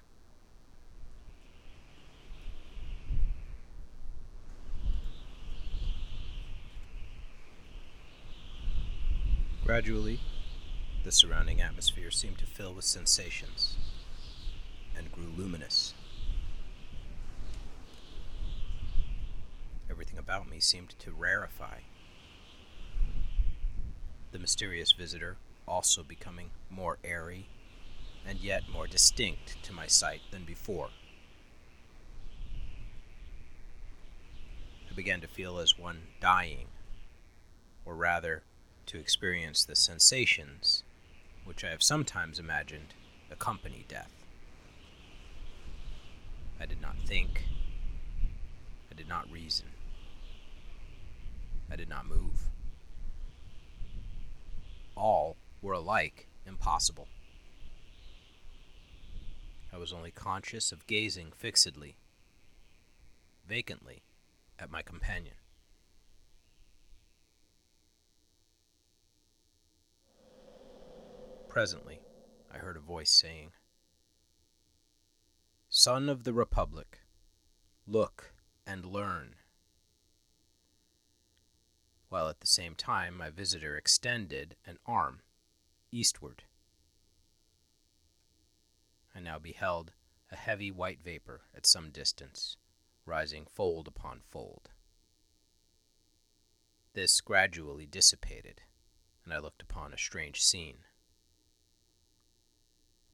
Gradually, 9.75 10.21
the 11.03 11.11
surrounding 11.11 11.59
atmosphere 11.59 12.09
seemed 12.09 12.37
to 12.37 12.45
fill 12.45 12.73
with 12.73 12.85
sensations 12.85 13.75
and 14.95 15.11
grew 15.11 15.27
luminous. 15.35 15.93
Everything 19.89 20.17
about 20.17 20.49
me 20.49 20.61
seemed 20.61 20.97
to 20.99 21.11
rarefy. 21.11 21.81
The 24.31 24.39
mysterious 24.39 24.93
visitor 24.93 25.35
also 25.67 26.03
becoming 26.03 26.51
more 26.69 26.97
airy 27.03 27.47
and 28.25 28.39
yet 28.39 28.69
more 28.71 28.87
distinct 28.87 29.61
to 29.63 29.73
my 29.73 29.87
sight 29.87 30.21
than 30.31 30.45
before. 30.45 30.91
I 34.89 34.93
began 34.95 35.19
to 35.19 35.27
feel 35.27 35.57
as 35.57 35.77
one 35.77 36.03
dying, 36.21 36.67
or 37.83 37.93
rather, 37.93 38.43
to 38.87 38.99
experience 38.99 39.65
the 39.65 39.75
sensations 39.75 40.83
which 41.43 41.63
I 41.63 41.69
have 41.69 41.83
sometimes 41.83 42.39
imagined 42.39 42.93
accompany 43.31 43.85
death. 43.87 44.11
I 46.59 46.65
did 46.65 46.81
not 46.81 46.95
think. 47.05 47.45
I 48.91 48.95
did 48.95 49.07
not 49.07 49.29
reason. 49.31 49.67
I 51.71 51.75
did 51.75 51.89
not 51.89 52.07
move. 52.07 52.49
All 54.95 55.37
were 55.61 55.73
alike 55.73 56.27
impossible. 56.45 57.07
I 59.73 59.77
was 59.77 59.91
only 59.91 60.11
conscious 60.11 60.71
of 60.71 60.87
gazing 60.87 61.33
fixedly, 61.35 61.97
vacantly, 63.47 64.03
at 64.57 64.71
my 64.71 64.81
companion. 64.81 65.35
Presently, 71.55 72.01
I 72.51 72.57
heard 72.57 72.75
a 72.75 72.81
voice 72.81 73.09
saying, 73.09 73.53
Son 75.69 76.09
of 76.09 76.25
the 76.25 76.33
Republic, 76.33 76.99
look 77.87 78.33
and 78.67 78.85
learn. 78.85 79.37
While 82.09 82.27
at 82.27 82.41
the 82.41 82.45
same 82.45 82.75
time 82.75 83.17
my 83.17 83.29
visitor 83.29 83.77
extended 83.77 84.57
an 84.65 84.79
arm 84.85 85.21
eastward. 85.93 86.43
I 89.15 89.21
now 89.21 89.39
beheld 89.39 89.93
a 90.33 90.35
heavy 90.35 90.71
white 90.71 90.99
vapor 91.01 91.43
at 91.55 91.65
some 91.65 91.89
distance, 91.89 92.57
rising 93.05 93.45
fold 93.49 93.87
upon 93.87 94.19
fold. 94.29 94.71
This 96.91 97.21
gradually 97.21 97.85
dissipated, 97.85 98.63
and 99.23 99.33
I 99.33 99.37
looked 99.37 99.61
upon 99.61 99.93
a 99.93 99.97
strange 99.97 100.43
scene. 100.43 100.79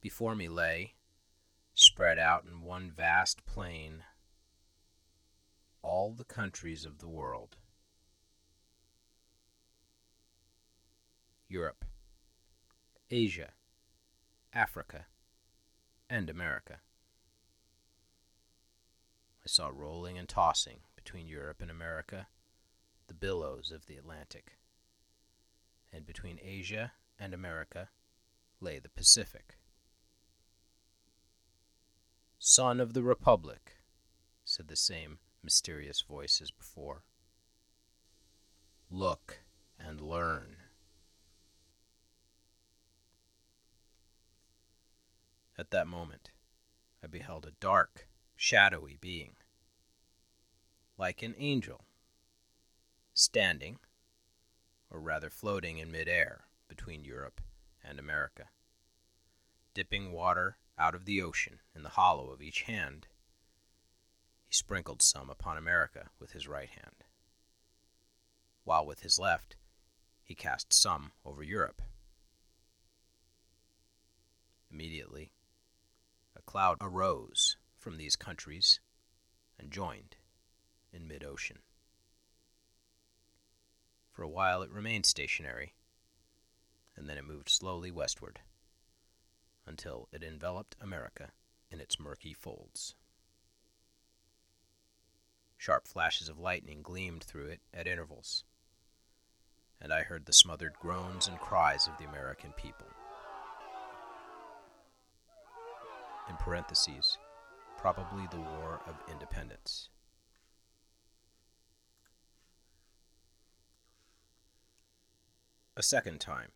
Before 0.02 0.34
me 0.34 0.48
lay, 0.48 0.94
spread 1.74 2.18
out 2.18 2.44
in 2.44 2.62
one 2.62 2.90
vast 2.90 3.46
plain, 3.46 4.02
all 5.80 6.12
the 6.12 6.24
countries 6.24 6.84
of 6.84 6.98
the 6.98 7.08
world. 7.08 7.56
Europe, 11.48 11.84
Asia, 13.12 13.50
Africa, 14.52 15.06
and 16.10 16.28
America. 16.28 16.80
I 19.44 19.46
saw 19.46 19.70
rolling 19.72 20.18
and 20.18 20.28
tossing 20.28 20.80
between 20.96 21.28
Europe 21.28 21.62
and 21.62 21.70
America 21.70 22.26
the 23.06 23.14
billows 23.14 23.70
of 23.70 23.86
the 23.86 23.96
Atlantic, 23.96 24.56
and 25.92 26.04
between 26.04 26.40
Asia 26.42 26.92
and 27.20 27.32
America 27.32 27.90
lay 28.60 28.80
the 28.80 28.88
Pacific. 28.88 29.58
Son 32.44 32.80
of 32.80 32.92
the 32.92 33.04
Republic, 33.04 33.76
said 34.44 34.66
the 34.66 34.74
same 34.74 35.20
mysterious 35.44 36.02
voice 36.02 36.40
as 36.42 36.50
before. 36.50 37.04
Look 38.90 39.44
and 39.78 40.00
learn. 40.00 40.56
At 45.56 45.70
that 45.70 45.86
moment, 45.86 46.32
I 47.00 47.06
beheld 47.06 47.46
a 47.46 47.52
dark, 47.60 48.08
shadowy 48.34 48.98
being, 49.00 49.36
like 50.98 51.22
an 51.22 51.36
angel, 51.38 51.84
standing, 53.14 53.78
or 54.90 54.98
rather 54.98 55.30
floating 55.30 55.78
in 55.78 55.92
midair 55.92 56.46
between 56.66 57.04
Europe 57.04 57.40
and 57.84 58.00
America, 58.00 58.48
dipping 59.74 60.10
water 60.10 60.56
out 60.78 60.94
of 60.94 61.04
the 61.04 61.22
ocean 61.22 61.60
in 61.74 61.82
the 61.82 61.90
hollow 61.90 62.30
of 62.30 62.42
each 62.42 62.62
hand. 62.62 63.06
He 64.46 64.54
sprinkled 64.54 65.02
some 65.02 65.30
upon 65.30 65.56
America 65.56 66.10
with 66.18 66.32
his 66.32 66.48
right 66.48 66.68
hand, 66.68 67.04
while 68.64 68.86
with 68.86 69.00
his 69.00 69.18
left 69.18 69.56
he 70.22 70.34
cast 70.34 70.72
some 70.72 71.12
over 71.24 71.42
Europe. 71.42 71.82
Immediately, 74.70 75.32
a 76.34 76.42
cloud 76.42 76.78
arose 76.80 77.56
from 77.78 77.96
these 77.96 78.16
countries 78.16 78.80
and 79.58 79.70
joined 79.70 80.16
in 80.92 81.06
mid 81.06 81.24
ocean. 81.24 81.58
For 84.10 84.22
a 84.22 84.28
while 84.28 84.62
it 84.62 84.70
remained 84.70 85.06
stationary, 85.06 85.74
and 86.96 87.08
then 87.08 87.18
it 87.18 87.24
moved 87.24 87.48
slowly 87.48 87.90
westward 87.90 88.40
until 89.66 90.08
it 90.12 90.22
enveloped 90.22 90.76
America 90.80 91.30
in 91.70 91.80
its 91.80 91.98
murky 91.98 92.34
folds. 92.34 92.94
Sharp 95.56 95.86
flashes 95.86 96.28
of 96.28 96.38
lightning 96.38 96.82
gleamed 96.82 97.22
through 97.22 97.46
it 97.46 97.60
at 97.72 97.86
intervals, 97.86 98.44
and 99.80 99.92
I 99.92 100.02
heard 100.02 100.26
the 100.26 100.32
smothered 100.32 100.74
groans 100.80 101.28
and 101.28 101.38
cries 101.38 101.86
of 101.86 101.96
the 101.98 102.04
American 102.04 102.52
people. 102.52 102.88
In 106.28 106.36
parentheses, 106.36 107.16
probably 107.78 108.26
the 108.30 108.40
War 108.40 108.80
of 108.86 108.94
Independence. 109.10 109.88
A 115.76 115.82
second 115.82 116.20
time, 116.20 116.50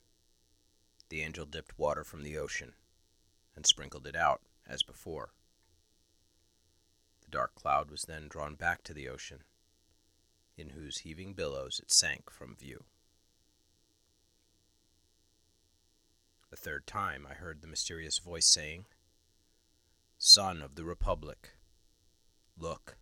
the 1.08 1.22
angel 1.22 1.46
dipped 1.46 1.78
water 1.78 2.04
from 2.04 2.22
the 2.22 2.36
ocean 2.36 2.74
and 3.56 3.66
sprinkled 3.66 4.06
it 4.06 4.14
out 4.14 4.42
as 4.68 4.82
before. 4.82 5.30
The 7.22 7.30
dark 7.30 7.54
cloud 7.54 7.90
was 7.90 8.02
then 8.02 8.28
drawn 8.28 8.54
back 8.54 8.84
to 8.84 8.94
the 8.94 9.08
ocean, 9.08 9.40
in 10.56 10.70
whose 10.70 10.98
heaving 10.98 11.32
billows 11.32 11.80
it 11.82 11.90
sank 11.90 12.30
from 12.30 12.54
view. 12.54 12.84
A 16.52 16.56
third 16.56 16.86
time 16.86 17.26
I 17.28 17.34
heard 17.34 17.60
the 17.60 17.66
mysterious 17.66 18.18
voice 18.18 18.46
saying, 18.46 18.86
Son 20.18 20.62
of 20.62 20.76
the 20.76 20.84
Republic, 20.84 21.50
look 22.56 22.96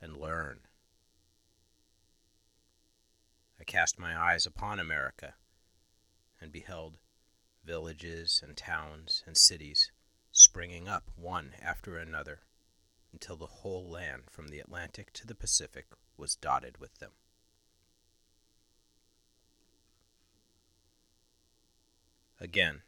and 0.00 0.16
learn. 0.16 0.60
I 3.58 3.64
cast 3.64 3.98
my 3.98 4.16
eyes 4.16 4.46
upon 4.46 4.78
America 4.78 5.34
and 6.40 6.52
beheld 6.52 6.98
villages 7.64 8.40
and 8.44 8.56
towns 8.56 9.22
and 9.26 9.36
cities 9.36 9.90
springing 10.32 10.88
up 10.88 11.10
one 11.16 11.52
after 11.60 11.96
another 11.96 12.40
until 13.12 13.36
the 13.36 13.46
whole 13.46 13.88
land 13.90 14.22
from 14.30 14.48
the 14.48 14.60
Atlantic 14.60 15.12
to 15.12 15.26
the 15.26 15.34
Pacific 15.34 15.86
was 16.16 16.36
dotted 16.36 16.78
with 16.78 16.98
them. 16.98 17.12
Again, 22.40 22.82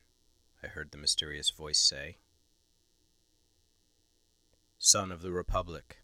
I 0.63 0.69
heard 0.69 0.91
the 0.91 0.99
mysterious 0.99 1.51
voice 1.51 1.79
say, 1.79 2.17
Son 4.79 5.13
of 5.13 5.23
the 5.23 5.33
Republic, 5.33 5.99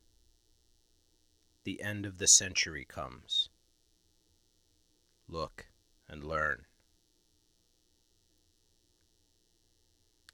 the 1.64 1.82
end 1.82 2.06
of 2.06 2.18
the 2.18 2.28
century 2.28 2.84
comes. 2.84 3.48
Look 5.28 5.66
and 6.08 6.24
learn. 6.24 6.67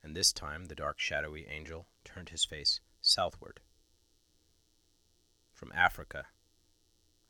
And 0.05 0.14
this 0.14 0.35
time 0.35 0.67
the 0.67 0.75
dark, 0.75 1.01
shadowy 1.01 1.47
angel 1.49 1.87
turned 2.05 2.29
his 2.29 2.45
face 2.45 2.81
southward. 3.01 3.61
From 5.55 5.73
Africa, 5.75 6.27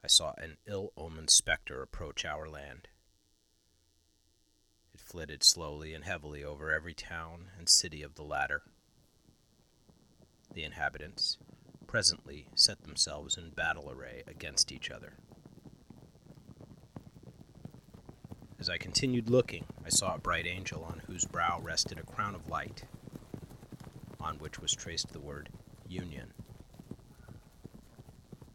I 0.03 0.09
saw 0.09 0.33
an 0.37 0.57
ill 0.67 0.93
omened 0.97 1.31
specter 1.31 1.83
approach 1.83 2.25
our 2.25 2.49
land. 2.49 2.89
It 4.93 5.01
flitted 5.01 5.45
slowly 5.45 5.95
and 5.95 6.05
heavily 6.05 6.43
over 6.43 6.73
every 6.73 6.95
town 6.95 7.51
and 7.57 7.69
city 7.69 8.03
of 8.03 8.17
the 8.17 8.25
latter. 8.25 8.63
The 10.53 10.65
inhabitants 10.65 11.39
presently 11.87 12.49
set 12.57 12.83
themselves 12.83 13.37
in 13.37 13.51
battle 13.51 13.89
array 13.89 14.25
against 14.27 14.73
each 14.73 14.91
other. 14.91 15.15
As 18.65 18.71
I 18.71 18.79
continued 18.79 19.29
looking, 19.29 19.67
I 19.85 19.91
saw 19.91 20.15
a 20.15 20.19
bright 20.19 20.47
angel 20.47 20.85
on 20.85 21.03
whose 21.07 21.27
brow 21.27 21.61
rested 21.61 21.99
a 21.99 22.03
crown 22.03 22.35
of 22.35 22.49
light, 22.49 22.85
on 24.19 24.39
which 24.39 24.59
was 24.59 24.73
traced 24.73 25.13
the 25.13 25.21
word 25.21 25.51
Union. 25.87 26.33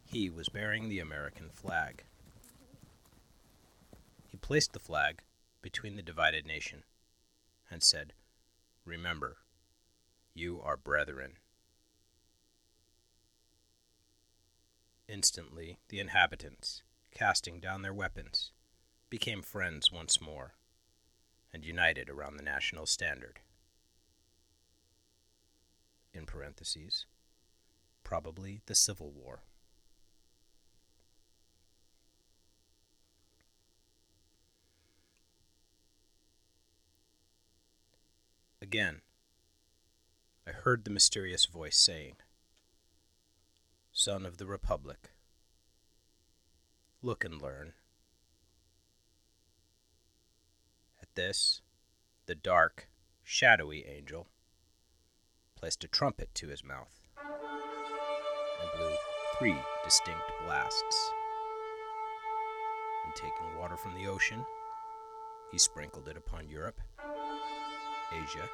He 0.07 0.27
was 0.27 0.49
bearing 0.49 0.89
the 0.89 0.97
American 0.97 1.51
flag. 1.51 2.05
He 4.25 4.35
placed 4.37 4.73
the 4.73 4.79
flag 4.79 5.21
between 5.61 5.95
the 5.95 6.01
divided 6.01 6.43
nation 6.43 6.85
and 7.69 7.83
said, 7.83 8.13
Remember, 8.85 9.37
you 10.33 10.59
are 10.59 10.75
brethren. 10.75 11.33
Instantly, 15.07 15.77
the 15.89 15.99
inhabitants, 15.99 16.81
casting 17.11 17.59
down 17.59 17.83
their 17.83 17.93
weapons, 17.93 18.53
became 19.09 19.41
friends 19.41 19.91
once 19.91 20.21
more 20.21 20.53
and 21.51 21.65
united 21.65 22.09
around 22.09 22.37
the 22.37 22.43
national 22.43 22.85
standard. 22.85 23.39
In 26.13 26.25
parentheses, 26.25 27.05
probably 28.03 28.61
the 28.65 28.75
Civil 28.75 29.11
War. 29.11 29.43
Again, 38.61 39.01
I 40.47 40.51
heard 40.51 40.83
the 40.83 40.91
mysterious 40.91 41.45
voice 41.45 41.77
saying, 41.77 42.15
Son 43.91 44.25
of 44.25 44.37
the 44.37 44.45
Republic, 44.45 45.11
look 47.01 47.23
and 47.23 47.41
learn. 47.41 47.73
This, 51.15 51.61
the 52.25 52.35
dark, 52.35 52.87
shadowy 53.23 53.85
angel 53.85 54.27
placed 55.55 55.83
a 55.83 55.87
trumpet 55.87 56.33
to 56.35 56.47
his 56.47 56.63
mouth 56.63 57.01
and 57.17 58.69
blew 58.77 58.95
three 59.37 59.57
distinct 59.83 60.23
blasts. 60.45 61.11
And 63.05 63.15
taking 63.15 63.57
water 63.57 63.75
from 63.75 63.95
the 63.95 64.07
ocean, 64.07 64.45
he 65.51 65.57
sprinkled 65.57 66.07
it 66.07 66.17
upon 66.17 66.47
Europe 66.47 66.79
Asia, 68.11 68.49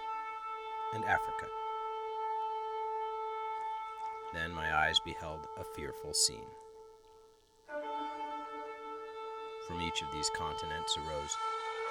and 0.93 1.05
Africa. 1.05 1.47
Then 4.33 4.51
my 4.51 4.75
eyes 4.75 4.99
beheld 4.99 5.47
a 5.57 5.63
fearful 5.63 6.13
scene. 6.13 6.49
From 9.67 9.81
each 9.81 10.01
of 10.01 10.11
these 10.13 10.29
continents 10.35 10.97
arose 10.97 11.37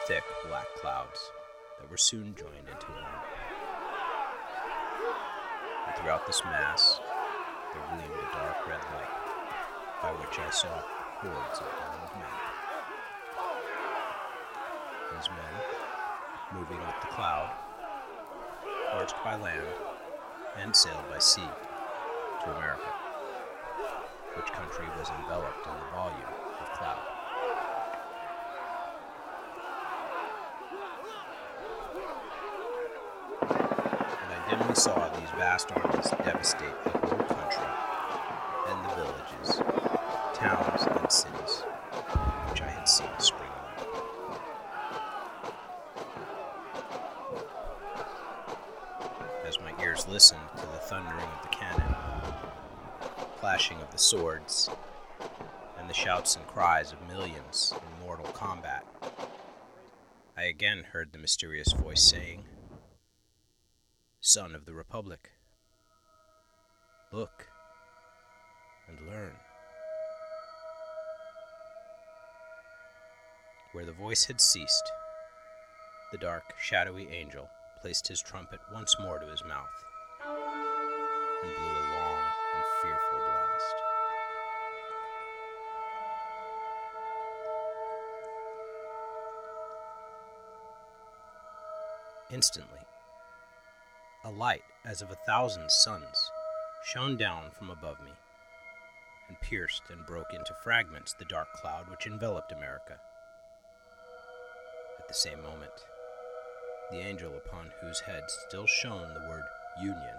thick 0.07 0.25
black 0.49 0.67
clouds 0.77 1.31
that 1.81 1.91
were 1.91 1.97
soon 1.97 2.35
joined 2.37 2.69
into 2.71 2.87
one. 2.93 3.05
And 5.87 5.97
throughout 5.97 6.27
this 6.27 6.45
mass, 6.45 7.01
there 7.73 7.83
gleamed 7.89 8.13
a 8.13 8.37
dark 8.37 8.69
red 8.69 8.85
light, 8.93 9.15
by 10.03 10.11
which 10.21 10.39
I 10.39 10.51
saw 10.51 10.69
hordes 10.69 11.59
of 11.59 11.67
armed 11.81 12.13
men. 12.21 12.35
These 15.17 15.31
men 15.31 15.55
moving 16.53 16.81
with 16.87 17.01
the 17.01 17.09
cloud, 17.09 17.51
marched 18.93 19.17
by 19.25 19.37
land, 19.37 19.67
and 20.59 20.77
sailed 20.77 21.09
by 21.09 21.19
sea 21.19 21.49
to 22.45 22.57
America, 22.57 22.93
which 24.37 24.53
country 24.53 24.87
was 24.99 25.09
enveloped 25.23 25.67
in 25.67 25.73
the 25.73 25.91
volume 25.97 26.35
of 26.61 26.73
cloud. 26.77 27.01
And 33.43 34.33
I 34.33 34.51
dimly 34.51 34.75
saw 34.75 35.09
these 35.19 35.24
vast 35.37 35.73
armies 35.73 36.11
devastate 36.25 36.85
the 36.85 36.91
whole 36.91 37.25
country 37.25 37.67
and 38.69 38.85
the 38.85 38.95
villages, 38.95 39.61
towns, 40.33 40.83
and 40.87 41.11
cities 41.11 41.63
which 42.49 42.63
I 42.63 42.69
had 42.69 42.89
seen 42.89 43.09
spring. 43.19 43.51
As 49.45 49.59
my 49.61 49.75
ears 49.83 50.07
listened 50.09 50.41
to 50.57 50.63
the 50.67 50.79
thundering 50.79 51.27
of 51.27 51.43
the 51.43 51.49
cannon, 51.49 51.95
clashing 53.39 53.81
of 53.81 53.91
the 53.91 53.99
swords, 53.99 54.71
and 55.79 55.91
the 55.91 55.95
shouts 55.95 56.37
and 56.37 56.47
cries 56.47 56.93
of 56.93 57.09
millions 57.09 57.75
in 57.75 58.07
mortal 58.07 58.27
combat. 58.27 58.85
I 60.37 60.45
again 60.45 60.85
heard 60.93 61.13
the 61.13 61.19
mysterious 61.19 61.73
voice 61.73 62.03
saying, 62.03 62.45
Son 64.27 64.55
of 64.55 64.65
the 64.65 64.73
Republic, 64.73 65.33
look 67.13 67.47
and 68.89 69.07
learn. 69.07 69.35
Where 73.73 73.85
the 73.85 73.93
voice 73.93 74.25
had 74.25 74.41
ceased, 74.41 74.91
the 76.11 76.17
dark, 76.17 76.55
shadowy 76.59 77.07
angel 77.11 77.51
placed 77.83 78.09
his 78.09 78.23
trumpet 78.23 78.61
once 78.73 78.97
more 78.99 79.19
to 79.19 79.27
his 79.27 79.45
mouth 79.45 79.69
and 80.27 81.53
blew 81.55 81.63
a 81.63 81.85
long 81.93 82.23
and 82.55 82.65
fearful 82.81 83.19
blast. 83.19 83.75
Instantly, 92.31 92.81
a 94.27 94.31
light 94.31 94.63
as 94.87 95.03
of 95.03 95.11
a 95.11 95.19
thousand 95.27 95.71
suns 95.71 96.31
shone 96.83 97.15
down 97.15 97.51
from 97.51 97.69
above 97.69 98.01
me 98.03 98.13
and 99.29 99.39
pierced 99.43 99.83
and 99.91 100.07
broke 100.07 100.33
into 100.33 100.55
fragments 100.63 101.13
the 101.13 101.27
dark 101.27 101.53
cloud 101.53 101.91
which 101.91 102.07
enveloped 102.07 102.51
America. 102.51 102.99
At 104.99 105.09
the 105.09 105.15
same 105.15 105.43
moment, 105.43 105.73
the 106.91 107.01
angel 107.01 107.35
upon 107.37 107.71
whose 107.83 108.01
head 108.01 108.23
still 108.49 108.67
shone 108.67 109.13
the 109.13 109.29
word 109.29 109.45
Union 109.79 110.19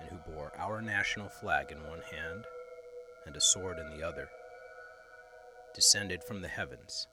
and 0.00 0.08
who 0.08 0.32
bore 0.32 0.52
our 0.56 0.80
national 0.80 1.28
flag 1.28 1.72
in 1.72 1.78
one 1.88 2.02
hand 2.12 2.44
and 3.26 3.36
a 3.36 3.40
sword 3.40 3.78
in 3.78 3.90
the 3.90 4.06
other, 4.06 4.28
descended 5.74 6.22
from 6.22 6.40
the 6.40 6.48
heavens, 6.48 7.08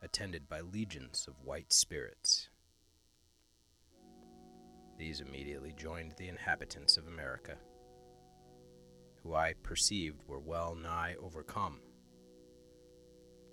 attended 0.00 0.48
by 0.48 0.60
legions 0.60 1.26
of 1.28 1.44
white 1.44 1.72
spirits. 1.72 2.48
These 4.98 5.20
immediately 5.20 5.72
joined 5.76 6.12
the 6.16 6.28
inhabitants 6.28 6.96
of 6.96 7.08
America, 7.08 7.56
who 9.22 9.34
I 9.34 9.54
perceived 9.62 10.22
were 10.26 10.40
well 10.40 10.74
nigh 10.74 11.16
overcome, 11.20 11.80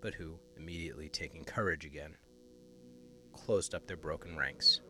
but 0.02 0.14
who, 0.14 0.40
immediately 0.58 1.10
taking 1.10 1.44
courage 1.44 1.86
again, 1.86 2.16
closed 3.34 3.74
up 3.74 3.88
their 3.88 3.98
broken 3.98 4.38
ranks 4.38 4.82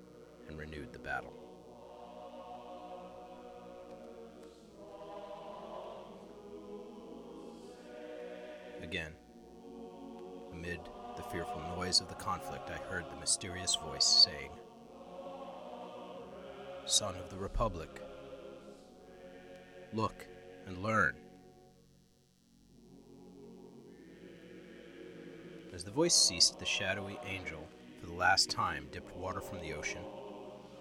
and 0.48 0.58
renewed 0.58 0.94
the 0.94 1.00
battle. 1.00 1.42
again. 8.92 9.14
Amid 10.52 10.82
the 11.16 11.24
fearful 11.24 11.62
noise 11.78 12.02
of 12.02 12.10
the 12.10 12.16
conflict, 12.16 12.70
I 12.70 12.92
heard 12.92 13.06
the 13.10 13.20
mysterious 13.22 13.78
voice 13.78 14.04
saying, 14.04 14.52
Son 16.92 17.16
of 17.16 17.30
the 17.30 17.38
Republic, 17.38 18.02
look 19.94 20.28
and 20.68 20.84
learn. 20.84 21.16
As 25.74 25.86
the 25.86 25.92
voice 25.92 26.14
ceased, 26.14 26.60
the 26.60 26.66
shadowy 26.66 27.18
angel 27.26 27.66
for 28.02 28.08
the 28.08 28.14
last 28.14 28.50
time, 28.50 28.90
dipped 28.92 29.16
water 29.16 29.40
from 29.40 29.62
the 29.62 29.74
ocean 29.74 30.02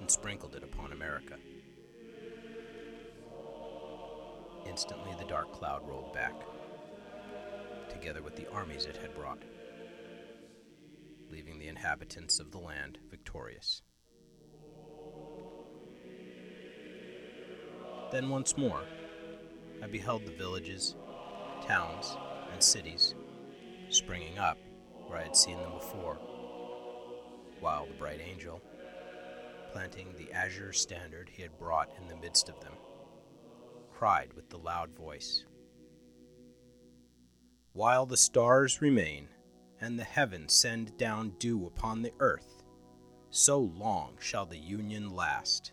and 0.00 0.10
sprinkled 0.10 0.56
it 0.56 0.64
upon 0.64 0.90
America. 0.90 1.36
Instantly, 4.66 5.12
the 5.16 5.26
dark 5.26 5.52
cloud 5.52 5.86
rolled 5.86 6.12
back, 6.12 6.34
together 7.88 8.20
with 8.20 8.34
the 8.34 8.50
armies 8.50 8.84
it 8.84 8.96
had 8.96 9.14
brought, 9.14 9.44
leaving 11.30 11.60
the 11.60 11.68
inhabitants 11.68 12.40
of 12.40 12.50
the 12.50 12.58
land 12.58 12.98
victorious. 13.08 13.82
Then 18.10 18.28
once 18.28 18.56
more, 18.56 18.82
I 19.82 19.86
beheld 19.86 20.26
the 20.26 20.32
villages, 20.32 20.96
towns, 21.66 22.16
and 22.52 22.62
cities 22.62 23.14
springing 23.88 24.38
up 24.38 24.58
where 25.06 25.18
I 25.18 25.24
had 25.24 25.36
seen 25.36 25.58
them 25.58 25.72
before, 25.72 26.14
while 27.60 27.86
the 27.86 27.94
bright 27.94 28.20
angel, 28.20 28.60
planting 29.72 30.14
the 30.16 30.32
azure 30.32 30.72
standard 30.72 31.28
he 31.32 31.42
had 31.42 31.58
brought 31.58 31.90
in 32.00 32.08
the 32.08 32.16
midst 32.16 32.48
of 32.48 32.60
them, 32.60 32.72
cried 33.92 34.32
with 34.34 34.48
the 34.48 34.58
loud 34.58 34.90
voice 34.90 35.44
While 37.72 38.06
the 38.06 38.16
stars 38.16 38.80
remain, 38.80 39.28
and 39.80 39.98
the 39.98 40.04
heavens 40.04 40.52
send 40.52 40.96
down 40.96 41.30
dew 41.38 41.66
upon 41.66 42.02
the 42.02 42.12
earth, 42.20 42.62
so 43.30 43.58
long 43.58 44.16
shall 44.20 44.46
the 44.46 44.58
union 44.58 45.14
last. 45.14 45.72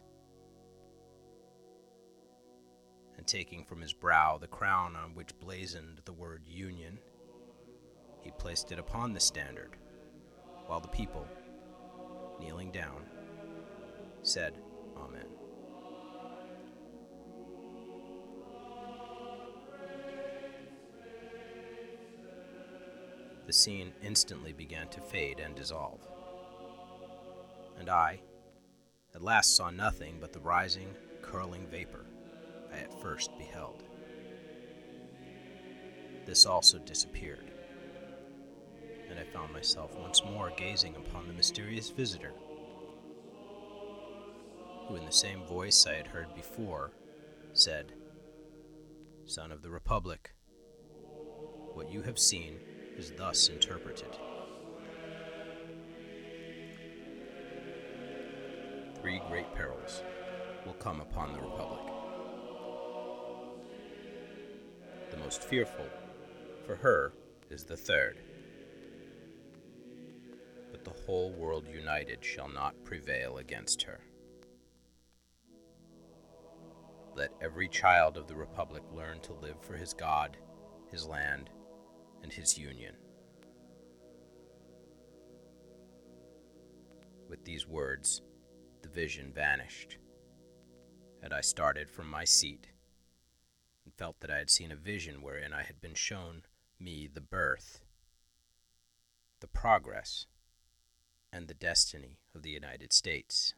Taking 3.27 3.65
from 3.65 3.81
his 3.81 3.93
brow 3.93 4.37
the 4.37 4.47
crown 4.47 4.95
on 4.95 5.13
which 5.13 5.37
blazoned 5.39 6.01
the 6.05 6.13
word 6.13 6.41
Union, 6.47 6.97
he 8.21 8.31
placed 8.31 8.71
it 8.71 8.79
upon 8.79 9.13
the 9.13 9.19
standard, 9.19 9.75
while 10.65 10.79
the 10.79 10.87
people, 10.87 11.27
kneeling 12.39 12.71
down, 12.71 13.03
said, 14.23 14.57
Amen. 14.97 15.27
The 23.45 23.53
scene 23.53 23.93
instantly 24.01 24.51
began 24.51 24.89
to 24.89 25.01
fade 25.01 25.39
and 25.39 25.55
dissolve. 25.55 26.01
And 27.79 27.89
I, 27.89 28.19
at 29.15 29.21
last, 29.21 29.55
saw 29.55 29.69
nothing 29.69 30.17
but 30.19 30.33
the 30.33 30.39
rising, 30.39 30.93
curling 31.21 31.67
vapor 31.67 32.05
I 32.73 32.79
at 32.79 33.01
first 33.01 33.37
beheld. 33.37 33.83
This 36.25 36.45
also 36.45 36.77
disappeared, 36.77 37.51
and 39.09 39.17
I 39.17 39.23
found 39.23 39.53
myself 39.53 39.95
once 39.95 40.23
more 40.25 40.51
gazing 40.57 40.95
upon 40.95 41.27
the 41.27 41.33
mysterious 41.33 41.89
visitor, 41.89 42.33
who, 44.87 44.95
in 44.95 45.05
the 45.05 45.11
same 45.11 45.45
voice 45.45 45.85
I 45.87 45.93
had 45.95 46.07
heard 46.07 46.33
before, 46.35 46.91
said, 47.53 47.93
Son 49.25 49.51
of 49.51 49.61
the 49.61 49.69
Republic, 49.69 50.31
what 51.73 51.91
you 51.91 52.01
have 52.01 52.19
seen 52.19 52.59
is 52.97 53.11
thus 53.11 53.49
interpreted. 53.49 54.17
Three 58.99 59.21
great 59.29 59.53
perils 59.53 60.01
will 60.65 60.73
come 60.73 60.99
upon 61.01 61.31
the 61.33 61.39
Republic. 61.39 61.96
The 65.17 65.23
most 65.23 65.41
fearful 65.41 65.87
for 66.67 66.75
her 66.75 67.11
is 67.49 67.63
the 67.63 67.75
third. 67.75 68.19
But 70.71 70.83
the 70.83 70.93
whole 71.05 71.31
world 71.31 71.67
united 71.67 72.23
shall 72.23 72.47
not 72.47 72.83
prevail 72.83 73.37
against 73.37 73.81
her. 73.81 73.99
Let 77.15 77.31
every 77.41 77.67
child 77.67 78.15
of 78.15 78.27
the 78.27 78.35
Republic 78.35 78.83
learn 78.93 79.19
to 79.21 79.33
live 79.33 79.59
for 79.59 79.75
his 79.75 79.91
God, 79.91 80.37
his 80.91 81.07
land, 81.07 81.49
and 82.21 82.31
his 82.31 82.55
union. 82.55 82.93
With 87.27 87.43
these 87.43 87.67
words, 87.67 88.21
the 88.83 88.89
vision 88.89 89.33
vanished, 89.33 89.97
and 91.23 91.33
I 91.33 91.41
started 91.41 91.89
from 91.89 92.07
my 92.07 92.23
seat 92.23 92.67
felt 93.97 94.19
that 94.19 94.31
I 94.31 94.37
had 94.37 94.49
seen 94.49 94.71
a 94.71 94.75
vision 94.75 95.21
wherein 95.21 95.53
I 95.53 95.63
had 95.63 95.81
been 95.81 95.95
shown 95.95 96.43
me 96.79 97.09
the 97.11 97.21
birth, 97.21 97.81
the 99.39 99.47
progress, 99.47 100.27
and 101.33 101.47
the 101.47 101.53
destiny 101.53 102.19
of 102.35 102.43
the 102.43 102.51
United 102.51 102.93
States. 102.93 103.53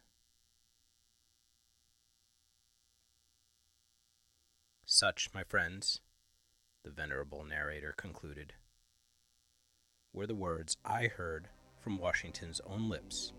Such, 4.84 5.30
my 5.32 5.44
friends, 5.44 6.00
the 6.82 6.90
venerable 6.90 7.44
narrator 7.44 7.94
concluded, 7.96 8.54
were 10.12 10.26
the 10.26 10.34
words 10.34 10.76
I 10.84 11.06
heard 11.06 11.48
from 11.78 11.98
Washington's 11.98 12.60
own 12.66 12.88
lips, 12.88 13.32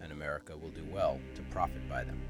and 0.00 0.10
America 0.10 0.56
will 0.56 0.70
do 0.70 0.84
well 0.90 1.20
to 1.34 1.42
profit 1.42 1.88
by 1.88 2.04
them. 2.04 2.20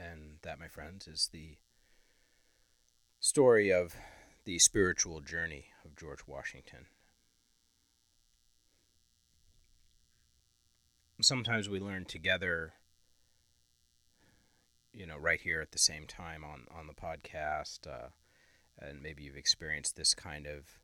And 0.00 0.38
that, 0.42 0.58
my 0.58 0.68
friends, 0.68 1.06
is 1.06 1.28
the 1.30 1.58
story 3.18 3.70
of 3.70 3.94
the 4.44 4.58
spiritual 4.58 5.20
journey 5.20 5.66
of 5.84 5.94
George 5.94 6.26
Washington. 6.26 6.86
Sometimes 11.20 11.68
we 11.68 11.80
learn 11.80 12.06
together, 12.06 12.72
you 14.94 15.06
know, 15.06 15.18
right 15.18 15.40
here 15.40 15.60
at 15.60 15.72
the 15.72 15.78
same 15.78 16.06
time 16.06 16.42
on, 16.44 16.66
on 16.74 16.86
the 16.86 16.94
podcast. 16.94 17.86
Uh, 17.86 18.08
and 18.78 19.02
maybe 19.02 19.24
you've 19.24 19.36
experienced 19.36 19.96
this 19.96 20.14
kind 20.14 20.46
of 20.46 20.78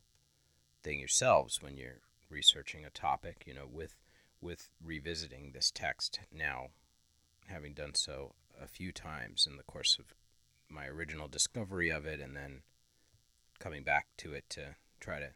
thing 0.83 0.99
yourselves 0.99 1.59
when 1.59 1.75
you're 1.75 2.01
researching 2.29 2.85
a 2.85 2.91
topic, 2.91 3.43
you 3.47 3.53
know, 3.53 3.67
with 3.71 3.95
with 4.39 4.69
revisiting 4.83 5.51
this 5.51 5.71
text 5.71 6.19
now, 6.31 6.67
having 7.47 7.73
done 7.73 7.95
so 7.95 8.35
a 8.61 8.67
few 8.67 8.91
times 8.91 9.47
in 9.49 9.57
the 9.57 9.63
course 9.63 9.97
of 9.99 10.13
my 10.69 10.85
original 10.85 11.27
discovery 11.27 11.89
of 11.89 12.05
it 12.05 12.19
and 12.19 12.35
then 12.35 12.61
coming 13.59 13.83
back 13.83 14.07
to 14.17 14.33
it 14.33 14.49
to 14.49 14.75
try 14.99 15.19
to 15.19 15.29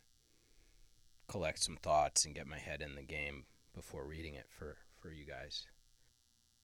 collect 1.27 1.60
some 1.60 1.77
thoughts 1.77 2.25
and 2.25 2.36
get 2.36 2.47
my 2.47 2.60
head 2.60 2.81
in 2.81 2.95
the 2.95 3.01
game 3.01 3.45
before 3.73 4.05
reading 4.05 4.36
it 4.36 4.47
for, 4.49 4.77
for 4.99 5.12
you 5.12 5.25
guys. 5.25 5.65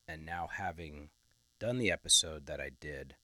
And 0.08 0.26
now 0.26 0.48
having 0.52 1.10
done 1.60 1.78
the 1.78 1.92
episode 1.92 2.46
that 2.48 2.60
I 2.60 2.72
did 2.80 3.16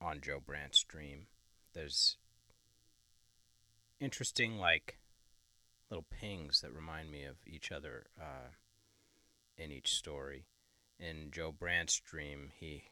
on 0.00 0.20
Joe 0.20 0.40
Brandt's 0.44 0.82
dream, 0.82 1.26
there's 1.72 2.16
interesting, 4.00 4.58
like, 4.58 4.98
little 5.90 6.06
pings 6.10 6.60
that 6.60 6.72
remind 6.72 7.10
me 7.10 7.24
of 7.24 7.36
each 7.46 7.70
other 7.70 8.06
uh, 8.20 8.50
in 9.56 9.70
each 9.70 9.92
story. 9.92 10.46
In 11.06 11.30
Joe 11.30 11.52
Brandt's 11.52 12.00
dream, 12.00 12.50
he 12.58 12.84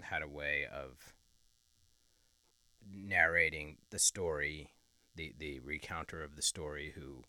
had 0.00 0.20
a 0.20 0.28
way 0.28 0.66
of 0.66 1.14
narrating 2.92 3.76
the 3.90 4.00
story, 4.00 4.72
the, 5.14 5.32
the 5.38 5.60
recounter 5.60 6.24
of 6.24 6.34
the 6.34 6.42
story, 6.42 6.92
who 6.96 7.22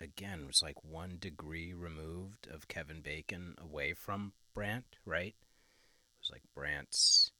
again 0.00 0.46
was 0.46 0.62
like 0.62 0.82
one 0.82 1.18
degree 1.20 1.74
removed 1.74 2.48
of 2.50 2.68
Kevin 2.68 3.02
Bacon 3.02 3.54
away 3.58 3.92
from 3.92 4.32
Brandt, 4.54 4.96
right? 5.04 5.34
It 5.36 6.20
was 6.20 6.30
like 6.30 6.42
Brandt's 6.54 7.32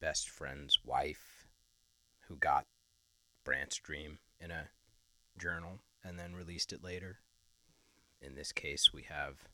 best 0.00 0.28
friend's 0.28 0.78
wife 0.84 1.48
who 2.28 2.36
got 2.36 2.66
Brandt's 3.42 3.78
dream 3.78 4.18
in 4.40 4.52
a 4.52 4.68
journal 5.36 5.80
and 6.04 6.16
then 6.16 6.36
released 6.36 6.72
it 6.72 6.84
later. 6.84 7.18
In 8.20 8.34
this 8.34 8.52
case, 8.52 8.92
we 8.92 9.02
have 9.02 9.48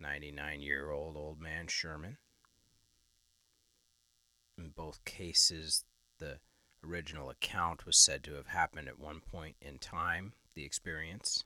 99 0.00 0.60
year 0.60 0.90
old 0.90 1.16
old 1.16 1.40
man 1.40 1.66
Sherman. 1.66 2.18
In 4.56 4.70
both 4.70 5.04
cases, 5.04 5.84
the 6.18 6.38
original 6.84 7.30
account 7.30 7.86
was 7.86 7.96
said 7.96 8.22
to 8.24 8.34
have 8.34 8.48
happened 8.48 8.88
at 8.88 8.98
one 8.98 9.20
point 9.20 9.56
in 9.60 9.78
time, 9.78 10.32
the 10.54 10.64
experience. 10.64 11.44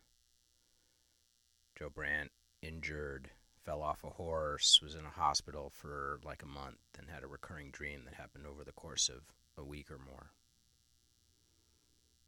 Joe 1.79 1.91
Brandt, 1.91 2.31
injured, 2.63 3.31
fell 3.65 3.83
off 3.83 4.05
a 4.05 4.11
horse, 4.11 4.81
was 4.83 4.95
in 4.95 5.05
a 5.05 5.11
hospital 5.11 5.71
for 5.71 6.21
like 6.25 6.43
a 6.43 6.47
month, 6.47 6.79
and 6.99 7.11
had 7.11 7.23
a 7.23 7.29
recurring 7.29 7.71
dream 7.71 8.03
that 8.05 8.15
happened 8.15 8.47
over 8.47 8.65
the 8.65 8.73
course 8.73 9.09
of 9.09 9.23
a 9.57 9.65
week 9.65 9.91
or 9.91 9.99
more. 9.99 10.31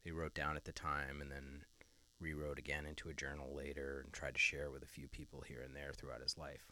He 0.02 0.10
wrote 0.10 0.34
down 0.34 0.56
at 0.56 0.64
the 0.64 0.72
time 0.72 1.20
and 1.20 1.30
then 1.30 1.64
rewrote 2.20 2.58
again 2.58 2.86
into 2.86 3.08
a 3.08 3.14
journal 3.14 3.54
later 3.54 4.02
and 4.04 4.12
tried 4.12 4.34
to 4.34 4.40
share 4.40 4.70
with 4.70 4.82
a 4.82 4.86
few 4.86 5.08
people 5.08 5.42
here 5.46 5.62
and 5.64 5.74
there 5.74 5.92
throughout 5.92 6.22
his 6.22 6.38
life. 6.38 6.70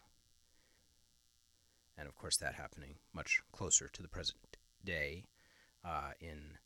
And 1.96 2.08
of 2.08 2.16
course, 2.16 2.36
that 2.38 2.54
happening 2.54 2.96
much 3.12 3.42
closer 3.52 3.88
to 3.88 4.02
the 4.02 4.08
present 4.08 4.56
day 4.84 5.26
uh, 5.84 6.12
in 6.20 6.58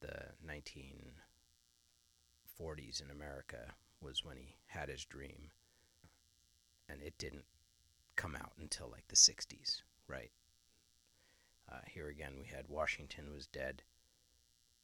the 0.00 0.32
1940s 0.46 3.02
in 3.02 3.10
America 3.10 3.74
was 4.00 4.24
when 4.24 4.36
he 4.36 4.56
had 4.66 4.88
his 4.88 5.04
dream. 5.04 5.50
And 6.88 7.02
it 7.02 7.18
didn't 7.18 7.46
come 8.14 8.36
out 8.36 8.52
until 8.58 8.88
like 8.90 9.08
the 9.08 9.16
60s, 9.16 9.82
right? 10.08 10.30
Uh, 11.70 11.80
here 11.86 12.08
again, 12.08 12.34
we 12.40 12.46
had 12.46 12.68
Washington 12.68 13.32
was 13.32 13.46
dead 13.46 13.82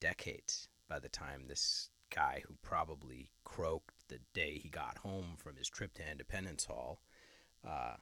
decades 0.00 0.68
by 0.88 0.98
the 0.98 1.08
time 1.08 1.46
this 1.46 1.88
guy 2.14 2.42
who 2.46 2.55
probably 2.62 3.31
croaked 3.44 3.94
the 4.09 4.20
day 4.35 4.59
he 4.59 4.68
got 4.68 4.98
home 4.98 5.35
from 5.37 5.57
his 5.57 5.68
trip 5.68 5.94
to 5.94 6.11
Independence 6.11 6.66
Hall. 6.66 7.01
Uh, 7.66 7.94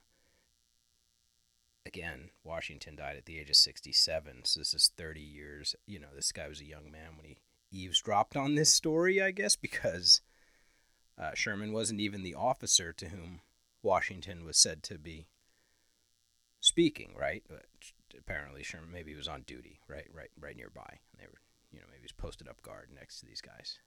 again, 1.85 2.29
Washington 2.43 2.95
died 2.95 3.17
at 3.17 3.25
the 3.25 3.39
age 3.39 3.49
of 3.49 3.55
67, 3.55 4.41
so 4.43 4.59
this 4.59 4.73
is 4.73 4.91
30 4.97 5.21
years. 5.21 5.75
You 5.85 5.99
know, 5.99 6.07
this 6.15 6.31
guy 6.31 6.47
was 6.47 6.61
a 6.61 6.65
young 6.65 6.91
man 6.91 7.15
when 7.15 7.25
he 7.25 7.37
eavesdropped 7.71 8.35
on 8.35 8.55
this 8.55 8.73
story, 8.73 9.21
I 9.21 9.31
guess, 9.31 9.55
because 9.55 10.21
uh, 11.17 11.31
Sherman 11.33 11.71
wasn't 11.71 12.01
even 12.01 12.23
the 12.23 12.35
officer 12.35 12.91
to 12.93 13.09
whom 13.09 13.41
Washington 13.83 14.45
was 14.45 14.57
said 14.57 14.83
to 14.83 14.97
be 14.97 15.27
speaking, 16.59 17.13
right? 17.17 17.43
But 17.47 17.65
apparently, 18.17 18.63
Sherman 18.63 18.91
maybe 18.91 19.11
he 19.11 19.17
was 19.17 19.27
on 19.27 19.43
duty, 19.43 19.79
right, 19.87 20.07
right, 20.13 20.31
right 20.39 20.55
nearby. 20.55 20.99
And 21.11 21.21
They 21.21 21.27
were 21.27 21.39
you 21.71 21.79
know, 21.79 21.85
maybe 21.89 22.01
he's 22.03 22.11
posted 22.11 22.47
up 22.47 22.61
guard 22.61 22.89
next 22.93 23.19
to 23.19 23.25
these 23.25 23.41
guys. 23.41 23.79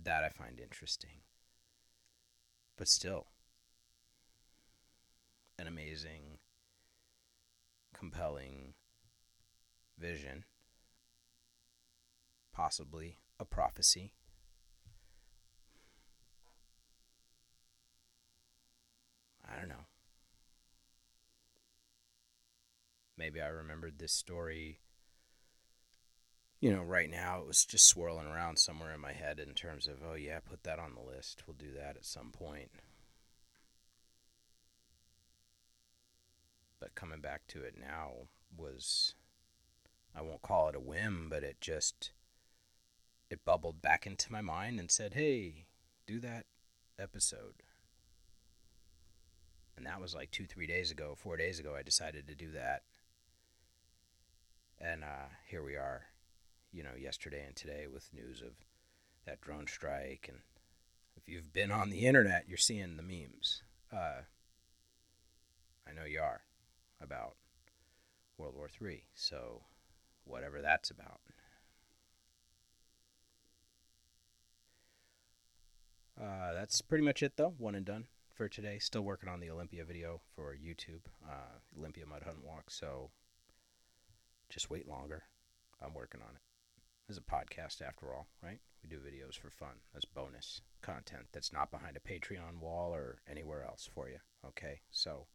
That 0.00 0.24
I 0.24 0.30
find 0.30 0.58
interesting. 0.58 1.20
But 2.76 2.88
still, 2.88 3.26
an 5.58 5.66
amazing, 5.68 6.38
compelling 7.94 8.74
vision, 9.98 10.44
possibly 12.52 13.18
a 13.38 13.44
prophecy. 13.44 14.14
I 19.48 19.58
don't 19.58 19.68
know. 19.68 19.86
Maybe 23.16 23.40
I 23.40 23.48
remembered 23.48 23.98
this 23.98 24.12
story 24.12 24.80
you 26.62 26.72
know, 26.72 26.82
right 26.82 27.10
now 27.10 27.40
it 27.40 27.46
was 27.48 27.64
just 27.64 27.88
swirling 27.88 28.28
around 28.28 28.56
somewhere 28.56 28.94
in 28.94 29.00
my 29.00 29.12
head 29.12 29.40
in 29.40 29.52
terms 29.52 29.88
of, 29.88 29.96
oh, 30.08 30.14
yeah, 30.14 30.38
put 30.38 30.62
that 30.62 30.78
on 30.78 30.94
the 30.94 31.02
list. 31.02 31.42
We'll 31.44 31.56
do 31.58 31.74
that 31.76 31.96
at 31.96 32.04
some 32.06 32.30
point. 32.30 32.70
But 36.78 36.94
coming 36.94 37.20
back 37.20 37.48
to 37.48 37.62
it 37.62 37.74
now 37.78 38.28
was, 38.56 39.16
I 40.16 40.22
won't 40.22 40.42
call 40.42 40.68
it 40.68 40.76
a 40.76 40.80
whim, 40.80 41.26
but 41.28 41.42
it 41.42 41.60
just, 41.60 42.12
it 43.28 43.44
bubbled 43.44 43.82
back 43.82 44.06
into 44.06 44.30
my 44.30 44.40
mind 44.40 44.78
and 44.78 44.88
said, 44.88 45.14
hey, 45.14 45.66
do 46.06 46.20
that 46.20 46.46
episode. 46.96 47.64
And 49.76 49.84
that 49.84 50.00
was 50.00 50.14
like 50.14 50.30
two, 50.30 50.46
three 50.46 50.68
days 50.68 50.92
ago, 50.92 51.16
four 51.16 51.36
days 51.36 51.58
ago, 51.58 51.74
I 51.76 51.82
decided 51.82 52.28
to 52.28 52.36
do 52.36 52.52
that. 52.52 52.82
And 54.80 55.02
uh, 55.02 55.30
here 55.48 55.64
we 55.64 55.74
are 55.74 56.02
you 56.72 56.82
know, 56.82 56.94
yesterday 56.98 57.44
and 57.46 57.54
today 57.54 57.86
with 57.92 58.12
news 58.14 58.40
of 58.40 58.52
that 59.26 59.40
drone 59.40 59.66
strike. 59.66 60.26
And 60.28 60.38
if 61.16 61.28
you've 61.28 61.52
been 61.52 61.70
on 61.70 61.90
the 61.90 62.06
internet, 62.06 62.44
you're 62.48 62.56
seeing 62.56 62.96
the 62.96 63.02
memes. 63.02 63.62
Uh, 63.92 64.22
I 65.86 65.92
know 65.92 66.04
you 66.04 66.20
are 66.20 66.40
about 67.00 67.34
World 68.38 68.54
War 68.56 68.68
III. 68.80 69.04
So, 69.14 69.62
whatever 70.24 70.62
that's 70.62 70.90
about. 70.90 71.20
Uh, 76.20 76.52
that's 76.54 76.80
pretty 76.80 77.04
much 77.04 77.22
it, 77.22 77.36
though. 77.36 77.54
One 77.58 77.74
and 77.74 77.84
done 77.84 78.06
for 78.34 78.48
today. 78.48 78.78
Still 78.78 79.02
working 79.02 79.28
on 79.28 79.40
the 79.40 79.50
Olympia 79.50 79.84
video 79.84 80.20
for 80.34 80.54
YouTube, 80.54 81.02
uh, 81.28 81.58
Olympia 81.78 82.06
Mud 82.06 82.22
Hunt 82.24 82.44
Walk. 82.44 82.70
So, 82.70 83.10
just 84.48 84.70
wait 84.70 84.88
longer. 84.88 85.24
I'm 85.84 85.94
working 85.94 86.20
on 86.22 86.36
it 86.36 86.51
is 87.12 87.18
a 87.18 87.20
podcast 87.20 87.82
after 87.86 88.14
all, 88.14 88.26
right? 88.42 88.58
We 88.82 88.88
do 88.88 88.96
videos 88.96 89.36
for 89.36 89.50
fun. 89.50 89.80
That's 89.92 90.06
bonus 90.06 90.62
content 90.80 91.26
that's 91.32 91.52
not 91.52 91.70
behind 91.70 91.96
a 91.96 92.00
Patreon 92.00 92.58
wall 92.58 92.94
or 92.94 93.18
anywhere 93.30 93.64
else 93.64 93.88
for 93.94 94.08
you. 94.08 94.16
Okay? 94.46 94.80
So 94.90 95.26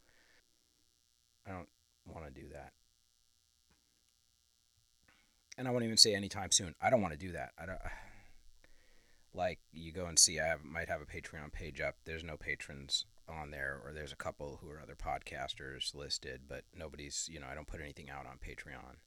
I 1.46 1.52
don't 1.52 1.70
want 2.06 2.26
to 2.26 2.32
do 2.32 2.48
that. 2.50 2.74
And 5.58 5.68
I 5.68 5.72
won't 5.72 5.86
even 5.86 5.98
say 5.98 6.16
anytime 6.16 6.52
soon. 6.52 6.74
I 6.82 6.90
don't 6.90 7.02
want 7.02 7.14
to 7.14 7.20
do 7.20 7.32
that. 7.34 7.52
I 7.60 7.68
don't 7.68 7.80
like 9.36 9.60
you 9.72 9.92
go 9.92 10.08
and 10.08 10.18
see 10.18 10.40
I 10.40 10.48
have, 10.48 10.64
might 10.64 10.90
have 10.90 11.02
a 11.02 11.06
Patreon 11.06 11.54
page 11.54 11.80
up. 11.80 11.96
There's 12.06 12.24
no 12.24 12.38
patrons 12.38 13.06
on 13.30 13.52
there 13.52 13.80
or 13.86 13.94
there's 13.94 14.12
a 14.12 14.18
couple 14.18 14.60
who 14.62 14.70
are 14.72 14.82
other 14.82 14.96
podcasters 14.96 15.94
listed, 15.94 16.42
but 16.50 16.64
nobody's, 16.76 17.30
you 17.32 17.40
know, 17.40 17.48
I 17.50 17.54
don't 17.54 17.68
put 17.68 17.82
anything 17.82 18.10
out 18.10 18.26
on 18.26 18.40
Patreon. 18.40 18.98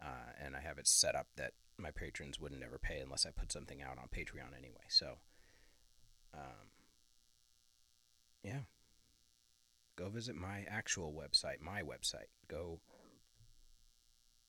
Uh, 0.00 0.32
and 0.44 0.56
I 0.56 0.60
have 0.60 0.78
it 0.78 0.88
set 0.88 1.14
up 1.14 1.28
that 1.36 1.52
my 1.78 1.90
patrons 1.90 2.38
wouldn't 2.40 2.62
ever 2.62 2.78
pay 2.78 3.00
unless 3.00 3.26
I 3.26 3.30
put 3.30 3.52
something 3.52 3.82
out 3.82 3.98
on 3.98 4.08
Patreon 4.08 4.56
anyway. 4.56 4.84
So, 4.88 5.18
um, 6.34 6.70
yeah, 8.42 8.60
go 9.96 10.08
visit 10.08 10.34
my 10.34 10.64
actual 10.68 11.12
website, 11.12 11.60
my 11.60 11.82
website. 11.82 12.28
Go, 12.48 12.80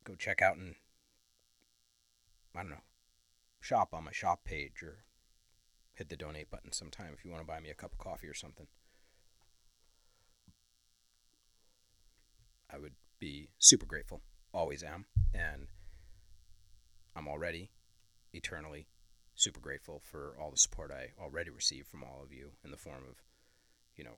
go 0.04 0.16
check 0.16 0.42
out 0.42 0.58
and 0.58 0.76
I 2.56 2.62
don't 2.62 2.72
know, 2.72 2.84
shop 3.60 3.94
on 3.94 4.06
my 4.06 4.12
shop 4.12 4.46
page 4.46 4.84
or 4.84 5.06
hit 5.94 6.10
the 6.10 6.16
donate 6.16 6.50
button 6.50 6.72
sometime 6.72 7.12
if 7.18 7.24
you 7.24 7.32
want 7.32 7.42
to 7.42 7.48
buy 7.48 7.60
me 7.60 7.70
a 7.70 7.76
cup 7.76 7.94
of 7.94 7.98
coffee 7.98 8.28
or 8.28 8.34
something. 8.34 8.68
I 12.72 12.80
would 12.80 12.94
be 13.20 13.50
super 13.60 13.86
grateful. 13.86 14.22
Always 14.54 14.84
am. 14.84 15.06
And 15.34 15.68
I'm 17.16 17.28
already 17.28 17.70
eternally 18.34 18.88
super 19.36 19.60
grateful 19.60 20.00
for 20.04 20.36
all 20.40 20.52
the 20.52 20.58
support 20.58 20.92
I 20.92 21.12
already 21.22 21.50
receive 21.50 21.88
from 21.88 22.04
all 22.04 22.22
of 22.24 22.32
you 22.32 22.52
in 22.64 22.72
the 22.72 22.78
form 22.78 23.04
of, 23.10 23.24
you 23.96 24.04
know, 24.04 24.18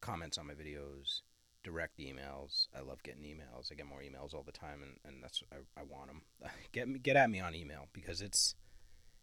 comments 0.00 0.38
on 0.38 0.46
my 0.46 0.54
videos, 0.54 1.22
direct 1.62 1.98
emails. 1.98 2.68
I 2.76 2.80
love 2.80 3.02
getting 3.02 3.22
emails. 3.22 3.70
I 3.70 3.74
get 3.74 3.86
more 3.86 4.00
emails 4.00 4.34
all 4.34 4.42
the 4.44 4.52
time, 4.52 4.82
and, 4.82 4.98
and 5.04 5.22
that's 5.22 5.42
I, 5.52 5.80
I 5.80 5.84
want 5.84 6.08
them. 6.08 6.22
Get 6.72 6.88
me 6.88 6.98
get 6.98 7.16
at 7.16 7.30
me 7.30 7.40
on 7.40 7.54
email 7.54 7.88
because 7.92 8.20
it's 8.20 8.54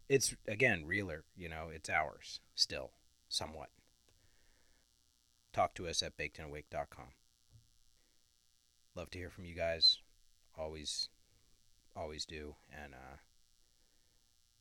it's 0.08 0.34
again 0.48 0.84
realer. 0.86 1.24
You 1.36 1.48
know, 1.48 1.68
it's 1.72 1.90
ours 1.90 2.40
still 2.54 2.92
somewhat. 3.28 3.70
talk 5.52 5.74
to 5.74 5.88
us 5.88 6.02
at 6.02 6.16
bakedandawake.com. 6.16 7.08
Love 8.94 9.10
to 9.10 9.18
hear 9.18 9.30
from 9.30 9.44
you 9.44 9.54
guys. 9.54 9.98
Always, 10.58 11.08
always 11.96 12.24
do. 12.24 12.54
And 12.70 12.94
uh, 12.94 13.16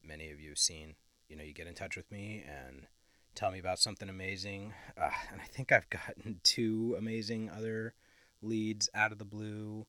many 0.04 0.32
of 0.32 0.40
you 0.40 0.50
have 0.50 0.58
seen, 0.58 0.96
you 1.28 1.36
know, 1.36 1.44
you 1.44 1.54
get 1.54 1.68
in 1.68 1.76
touch 1.76 1.96
with 1.96 2.12
me 2.12 2.44
and 2.48 2.88
tell 3.36 3.52
me 3.52 3.60
about 3.60 3.80
something 3.80 4.10
amazing. 4.10 4.74
Uh, 4.98 5.10
and 5.32 5.42
I 5.42 5.46
think 5.46 5.72
I've 5.72 5.90
gotten 5.90 6.40
two 6.44 6.96
amazing 6.98 7.50
other 7.50 7.94
leads 8.42 8.90
out 8.94 9.12
of 9.12 9.18
the 9.18 9.26
blue 9.26 9.86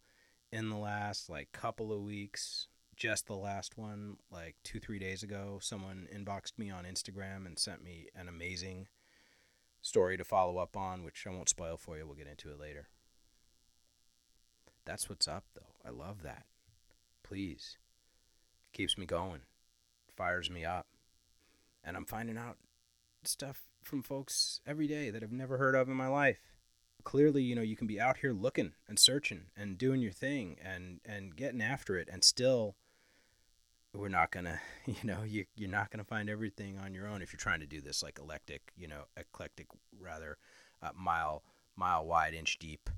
in 0.52 0.68
the 0.68 0.76
last 0.76 1.28
like 1.28 1.52
couple 1.52 1.92
of 1.92 2.02
weeks. 2.02 2.68
Just 2.96 3.26
the 3.26 3.36
last 3.36 3.78
one, 3.78 4.18
like 4.30 4.56
two, 4.62 4.78
three 4.78 4.98
days 4.98 5.22
ago, 5.22 5.58
someone 5.62 6.06
inboxed 6.14 6.58
me 6.58 6.70
on 6.70 6.84
Instagram 6.84 7.46
and 7.46 7.58
sent 7.58 7.82
me 7.82 8.08
an 8.14 8.28
amazing 8.28 8.88
story 9.80 10.18
to 10.18 10.24
follow 10.24 10.58
up 10.58 10.76
on, 10.76 11.02
which 11.02 11.26
I 11.26 11.30
won't 11.30 11.48
spoil 11.48 11.78
for 11.78 11.96
you. 11.96 12.06
We'll 12.06 12.14
get 12.14 12.26
into 12.26 12.50
it 12.50 12.60
later. 12.60 12.88
That's 14.84 15.08
what's 15.08 15.28
up, 15.28 15.44
though. 15.54 15.74
I 15.82 15.90
love 15.90 16.22
that. 16.22 16.44
Please. 17.30 17.78
Keeps 18.72 18.98
me 18.98 19.06
going, 19.06 19.42
fires 20.16 20.50
me 20.50 20.64
up. 20.64 20.88
And 21.84 21.96
I'm 21.96 22.04
finding 22.04 22.36
out 22.36 22.56
stuff 23.22 23.68
from 23.84 24.02
folks 24.02 24.60
every 24.66 24.88
day 24.88 25.10
that 25.10 25.22
I've 25.22 25.30
never 25.30 25.56
heard 25.56 25.76
of 25.76 25.88
in 25.88 25.94
my 25.94 26.08
life 26.08 26.40
clearly 27.04 27.42
you 27.42 27.54
know 27.54 27.62
you 27.62 27.76
can 27.76 27.86
be 27.86 28.00
out 28.00 28.18
here 28.18 28.32
looking 28.32 28.72
and 28.86 28.98
searching 28.98 29.44
and 29.56 29.78
doing 29.78 30.02
your 30.02 30.12
thing 30.12 30.56
and 30.62 31.00
and 31.04 31.34
getting 31.34 31.62
after 31.62 31.96
it 31.96 32.08
and 32.12 32.22
still 32.22 32.76
we're 33.94 34.08
not 34.08 34.30
gonna 34.30 34.60
you 34.86 34.94
know 35.02 35.22
you, 35.22 35.46
you're 35.54 35.70
not 35.70 35.90
gonna 35.90 36.04
find 36.04 36.28
everything 36.28 36.78
on 36.78 36.92
your 36.92 37.06
own 37.06 37.22
if 37.22 37.32
you're 37.32 37.38
trying 37.38 37.60
to 37.60 37.66
do 37.66 37.80
this 37.80 38.02
like 38.02 38.18
eclectic 38.18 38.72
you 38.76 38.86
know 38.86 39.04
eclectic 39.16 39.66
rather 39.98 40.36
uh, 40.82 40.90
mile 40.94 41.42
mile 41.74 42.04
wide 42.04 42.34
inch 42.34 42.58
deep 42.58 42.90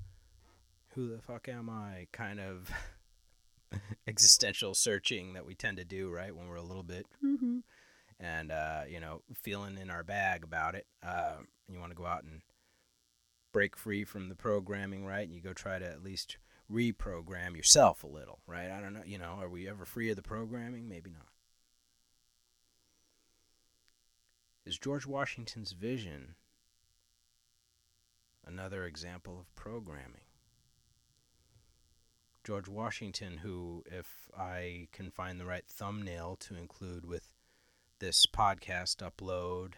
who 0.95 1.07
the 1.09 1.21
fuck 1.21 1.47
am 1.47 1.69
i 1.69 2.07
kind 2.11 2.41
of 2.41 2.69
existential 4.07 4.73
searching 4.73 5.33
that 5.33 5.45
we 5.45 5.55
tend 5.55 5.77
to 5.77 5.85
do 5.85 6.09
right 6.09 6.35
when 6.35 6.47
we're 6.47 6.55
a 6.55 6.63
little 6.63 6.83
bit 6.83 7.05
and 8.19 8.51
uh, 8.51 8.81
you 8.87 8.99
know 8.99 9.21
feeling 9.33 9.77
in 9.77 9.89
our 9.89 10.03
bag 10.03 10.43
about 10.43 10.75
it 10.75 10.85
uh, 11.05 11.37
you 11.67 11.79
want 11.79 11.91
to 11.91 11.97
go 11.97 12.05
out 12.05 12.23
and 12.23 12.41
break 13.53 13.77
free 13.77 14.03
from 14.03 14.27
the 14.27 14.35
programming, 14.35 15.05
right? 15.05 15.25
And 15.25 15.33
you 15.33 15.39
go 15.39 15.53
try 15.53 15.79
to 15.79 15.85
at 15.85 16.03
least 16.03 16.37
reprogram 16.69 17.55
yourself 17.55 18.03
a 18.03 18.07
little, 18.07 18.39
right? 18.47 18.69
I 18.71 18.81
don't 18.81 18.93
know, 18.93 19.03
you 19.05 19.17
know, 19.17 19.37
are 19.39 19.47
we 19.47 19.69
ever 19.69 19.85
free 19.85 20.09
of 20.09 20.15
the 20.15 20.23
programming? 20.23 20.89
Maybe 20.89 21.11
not. 21.11 21.27
Is 24.65 24.77
George 24.77 25.05
Washington's 25.05 25.73
vision 25.73 26.35
another 28.45 28.85
example 28.85 29.37
of 29.39 29.53
programming? 29.55 30.21
George 32.43 32.67
Washington, 32.67 33.37
who, 33.37 33.83
if 33.85 34.29
I 34.37 34.87
can 34.91 35.11
find 35.11 35.39
the 35.39 35.45
right 35.45 35.65
thumbnail 35.65 36.35
to 36.41 36.55
include 36.55 37.05
with 37.05 37.33
this 37.99 38.25
podcast 38.25 38.97
upload 38.97 39.73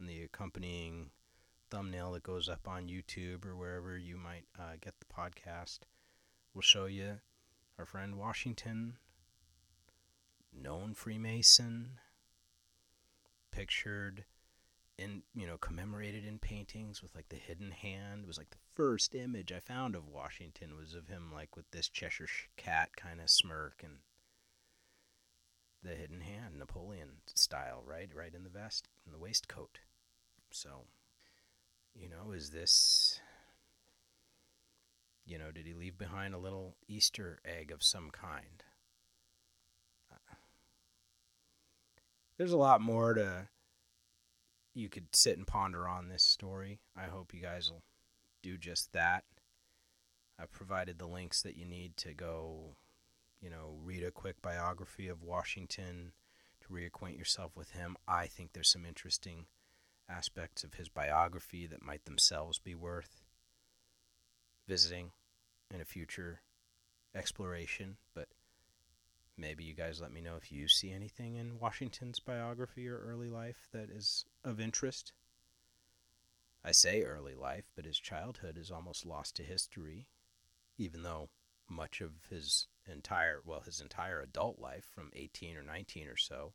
and 0.00 0.08
the 0.08 0.22
accompanying 0.22 1.10
thumbnail 1.70 2.12
that 2.12 2.24
goes 2.24 2.48
up 2.48 2.66
on 2.66 2.88
YouTube 2.88 3.46
or 3.46 3.56
wherever 3.56 3.96
you 3.96 4.16
might 4.16 4.44
uh, 4.58 4.72
get 4.80 4.94
the 4.98 5.06
podcast 5.06 5.80
will 6.54 6.62
show 6.62 6.86
you 6.86 7.20
our 7.78 7.86
friend 7.86 8.18
Washington, 8.18 8.94
known 10.52 10.94
Freemason, 10.94 12.00
pictured 13.52 14.24
in, 14.98 15.22
you 15.34 15.46
know, 15.46 15.58
commemorated 15.58 16.24
in 16.24 16.38
paintings 16.38 17.02
with 17.02 17.14
like 17.14 17.28
the 17.28 17.36
hidden 17.36 17.70
hand. 17.70 18.24
It 18.24 18.26
was 18.26 18.38
like 18.38 18.50
the 18.50 18.56
first 18.74 19.14
image 19.14 19.52
I 19.52 19.60
found 19.60 19.94
of 19.94 20.08
Washington 20.08 20.76
was 20.76 20.94
of 20.94 21.08
him 21.08 21.30
like 21.32 21.56
with 21.56 21.70
this 21.70 21.88
Cheshire 21.88 22.28
cat 22.56 22.96
kind 22.96 23.20
of 23.20 23.30
smirk 23.30 23.82
and 23.82 23.98
the 25.82 25.96
hidden 25.96 26.20
hand, 26.20 26.58
Napoleon 26.58 27.22
style, 27.34 27.82
right? 27.84 28.10
Right 28.14 28.34
in 28.34 28.44
the 28.44 28.50
vest, 28.50 28.88
in 29.04 29.12
the 29.12 29.18
waistcoat. 29.18 29.80
So 30.50 30.84
you 31.94 32.08
know, 32.08 32.32
is 32.32 32.50
this, 32.50 33.20
you 35.26 35.38
know, 35.38 35.50
did 35.50 35.66
he 35.66 35.74
leave 35.74 35.98
behind 35.98 36.34
a 36.34 36.38
little 36.38 36.76
Easter 36.88 37.40
egg 37.44 37.70
of 37.70 37.82
some 37.82 38.10
kind? 38.10 38.64
Uh, 40.10 40.34
there's 42.38 42.52
a 42.52 42.58
lot 42.58 42.80
more 42.80 43.14
to, 43.14 43.48
you 44.74 44.88
could 44.88 45.14
sit 45.14 45.36
and 45.36 45.46
ponder 45.46 45.86
on 45.86 46.08
this 46.08 46.22
story. 46.22 46.80
I 46.96 47.04
hope 47.04 47.34
you 47.34 47.40
guys 47.40 47.70
will 47.70 47.82
do 48.42 48.56
just 48.56 48.92
that. 48.92 49.24
I've 50.38 50.52
provided 50.52 50.98
the 50.98 51.06
links 51.06 51.42
that 51.42 51.56
you 51.56 51.64
need 51.64 51.96
to 51.98 52.14
go, 52.14 52.76
you 53.40 53.50
know, 53.50 53.76
read 53.82 54.02
a 54.02 54.10
quick 54.10 54.40
biography 54.42 55.08
of 55.08 55.22
Washington 55.22 56.12
to 56.60 56.72
reacquaint 56.72 57.18
yourself 57.18 57.52
with 57.56 57.72
him. 57.72 57.96
I 58.08 58.26
think 58.26 58.52
there's 58.52 58.72
some 58.72 58.86
interesting 58.86 59.46
aspects 60.08 60.64
of 60.64 60.74
his 60.74 60.88
biography 60.88 61.66
that 61.66 61.84
might 61.84 62.04
themselves 62.04 62.58
be 62.58 62.74
worth 62.74 63.24
visiting 64.66 65.10
in 65.72 65.80
a 65.80 65.84
future 65.84 66.40
exploration. 67.14 67.96
But 68.14 68.28
maybe 69.36 69.64
you 69.64 69.74
guys 69.74 70.00
let 70.00 70.12
me 70.12 70.20
know 70.20 70.36
if 70.36 70.52
you 70.52 70.68
see 70.68 70.92
anything 70.92 71.36
in 71.36 71.58
Washington's 71.58 72.20
biography 72.20 72.88
or 72.88 72.98
early 72.98 73.28
life 73.28 73.68
that 73.72 73.90
is 73.90 74.24
of 74.44 74.60
interest. 74.60 75.12
I 76.64 76.72
say 76.72 77.02
early 77.02 77.34
life, 77.34 77.64
but 77.74 77.84
his 77.84 77.98
childhood 77.98 78.56
is 78.56 78.70
almost 78.70 79.04
lost 79.04 79.36
to 79.36 79.42
history, 79.42 80.06
even 80.78 81.02
though 81.02 81.28
much 81.68 82.00
of 82.00 82.12
his 82.30 82.68
entire, 82.86 83.40
well, 83.44 83.60
his 83.60 83.80
entire 83.80 84.20
adult 84.20 84.60
life 84.60 84.86
from 84.94 85.10
18 85.14 85.56
or 85.56 85.62
19 85.62 86.06
or 86.06 86.16
so 86.16 86.52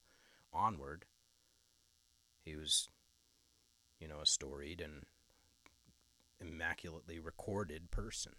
onward, 0.53 1.05
he 2.45 2.55
was 2.55 2.87
you 3.99 4.07
know, 4.07 4.19
a 4.21 4.25
storied 4.25 4.81
and 4.81 5.03
immaculately 6.39 7.19
recorded 7.19 7.89
person. 7.91 8.33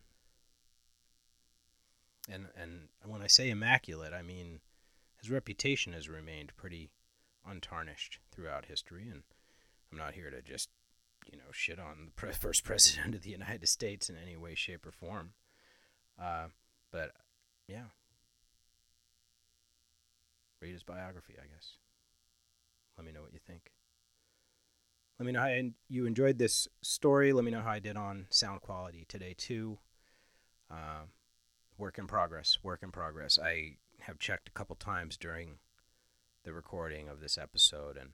And 2.29 2.49
and 2.61 2.89
when 3.05 3.23
I 3.23 3.27
say 3.27 3.51
immaculate, 3.51 4.13
I 4.13 4.23
mean 4.23 4.61
his 5.21 5.31
reputation 5.31 5.93
has 5.93 6.09
remained 6.09 6.53
pretty 6.57 6.91
untarnished 7.47 8.19
throughout 8.31 8.67
history 8.67 9.09
and 9.11 9.23
I'm 9.91 9.99
not 9.99 10.15
here 10.15 10.31
to 10.31 10.43
just, 10.43 10.69
you 11.31 11.39
know, 11.39 11.51
shit 11.51 11.79
on 11.79 12.07
the 12.07 12.11
pre- 12.13 12.33
first 12.41 12.65
president 12.65 13.15
of 13.15 13.23
the 13.23 13.31
United 13.31 13.69
States 13.69 14.11
in 14.11 14.17
any 14.17 14.37
way 14.37 14.55
shape 14.55 14.87
or 14.87 14.93
form. 14.93 15.31
Uh, 16.21 16.47
but 16.91 17.13
yeah. 17.67 17.85
Read 20.61 20.73
his 20.73 20.83
biography, 20.83 21.35
I 21.39 21.47
guess. 21.47 21.77
Let 22.97 23.07
me 23.07 23.13
know 23.13 23.23
what 23.23 23.33
you 23.33 23.39
think. 23.47 23.73
Let 25.19 25.27
me 25.27 25.33
know 25.33 25.41
how 25.41 25.71
you 25.89 26.07
enjoyed 26.07 26.39
this 26.39 26.69
story. 26.83 27.33
Let 27.33 27.45
me 27.45 27.51
know 27.51 27.61
how 27.61 27.71
I 27.71 27.79
did 27.79 27.97
on 27.97 28.27
sound 28.31 28.61
quality 28.61 29.05
today, 29.09 29.35
too. 29.37 29.79
Uh, 30.71 31.07
work 31.79 31.99
in 31.99 32.07
progress. 32.07 32.59
Work 32.63 32.83
in 32.83 32.91
progress. 32.91 33.39
I 33.43 33.77
have 34.01 34.19
checked 34.19 34.49
a 34.49 34.53
couple 34.53 34.77
times 34.77 35.17
during 35.17 35.59
the 36.45 36.53
recording 36.53 37.09
of 37.09 37.21
this 37.21 37.39
episode, 37.39 37.97
and 37.97 38.11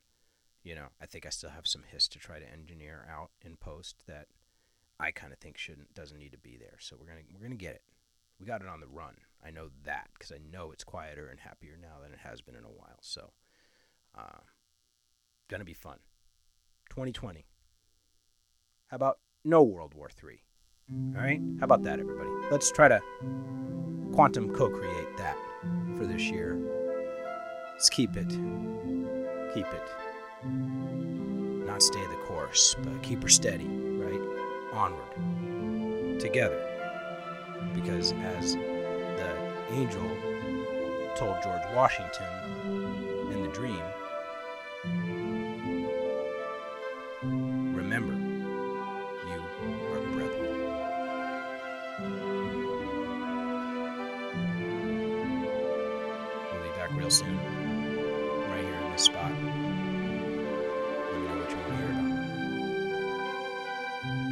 you 0.62 0.74
know, 0.74 0.88
I 1.00 1.06
think 1.06 1.26
I 1.26 1.30
still 1.30 1.50
have 1.50 1.66
some 1.66 1.82
hiss 1.90 2.06
to 2.08 2.18
try 2.18 2.38
to 2.38 2.52
engineer 2.52 3.06
out 3.10 3.30
in 3.42 3.56
post 3.56 4.04
that 4.06 4.28
I 5.00 5.10
kind 5.10 5.32
of 5.32 5.38
think 5.38 5.58
shouldn't 5.58 5.94
doesn't 5.94 6.18
need 6.18 6.32
to 6.32 6.38
be 6.38 6.56
there. 6.56 6.76
So 6.78 6.96
we're 6.98 7.06
gonna 7.06 7.22
we're 7.34 7.42
gonna 7.42 7.56
get 7.56 7.74
it. 7.74 7.82
We 8.38 8.46
got 8.46 8.60
it 8.62 8.68
on 8.68 8.80
the 8.80 8.86
run. 8.86 9.16
I 9.44 9.50
know 9.50 9.68
that 9.84 10.08
because 10.14 10.32
I 10.32 10.38
know 10.38 10.70
it's 10.72 10.84
quieter 10.84 11.28
and 11.28 11.40
happier 11.40 11.76
now 11.80 12.02
than 12.02 12.12
it 12.12 12.20
has 12.22 12.40
been 12.40 12.56
in 12.56 12.64
a 12.64 12.68
while. 12.68 12.98
So, 13.00 13.32
uh, 14.16 14.40
gonna 15.48 15.64
be 15.64 15.74
fun. 15.74 15.98
2020. 16.90 17.46
How 18.88 18.96
about 18.96 19.18
no 19.44 19.62
World 19.62 19.94
War 19.94 20.08
III? 20.22 20.42
All 20.92 21.22
right? 21.22 21.40
How 21.60 21.64
about 21.64 21.82
that, 21.84 21.98
everybody? 21.98 22.28
Let's 22.50 22.70
try 22.70 22.88
to 22.88 23.00
quantum 24.12 24.54
co 24.54 24.68
create 24.68 25.16
that 25.16 25.36
for 25.96 26.04
this 26.04 26.22
year. 26.22 26.58
Let's 27.72 27.88
keep 27.88 28.10
it. 28.16 28.28
Keep 29.54 29.66
it. 29.66 29.90
Not 31.66 31.82
stay 31.82 32.06
the 32.06 32.18
course, 32.26 32.76
but 32.82 33.02
keep 33.02 33.22
her 33.22 33.30
steady, 33.30 33.64
right? 33.64 34.20
Onward. 34.74 36.20
Together. 36.20 36.60
Because 37.74 38.12
as 38.12 38.54
the 38.54 39.54
angel 39.70 40.06
told 41.16 41.42
George 41.42 41.62
Washington 41.74 43.32
in 43.32 43.42
the 43.42 43.48
dream, 43.54 43.82
real 57.04 57.10
soon, 57.10 57.36
right 58.48 58.64
here 58.64 58.80
in 58.80 58.92
this 58.92 59.02
spot. 59.02 59.30
Let 59.30 59.42
me 59.42 59.48
know 61.28 61.36
what 61.36 61.50
you 61.50 61.56
want 61.58 61.68
to 61.68 61.76
hear 61.76 61.90
about. 61.90 62.14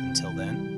Until 0.08 0.32
then, 0.32 0.71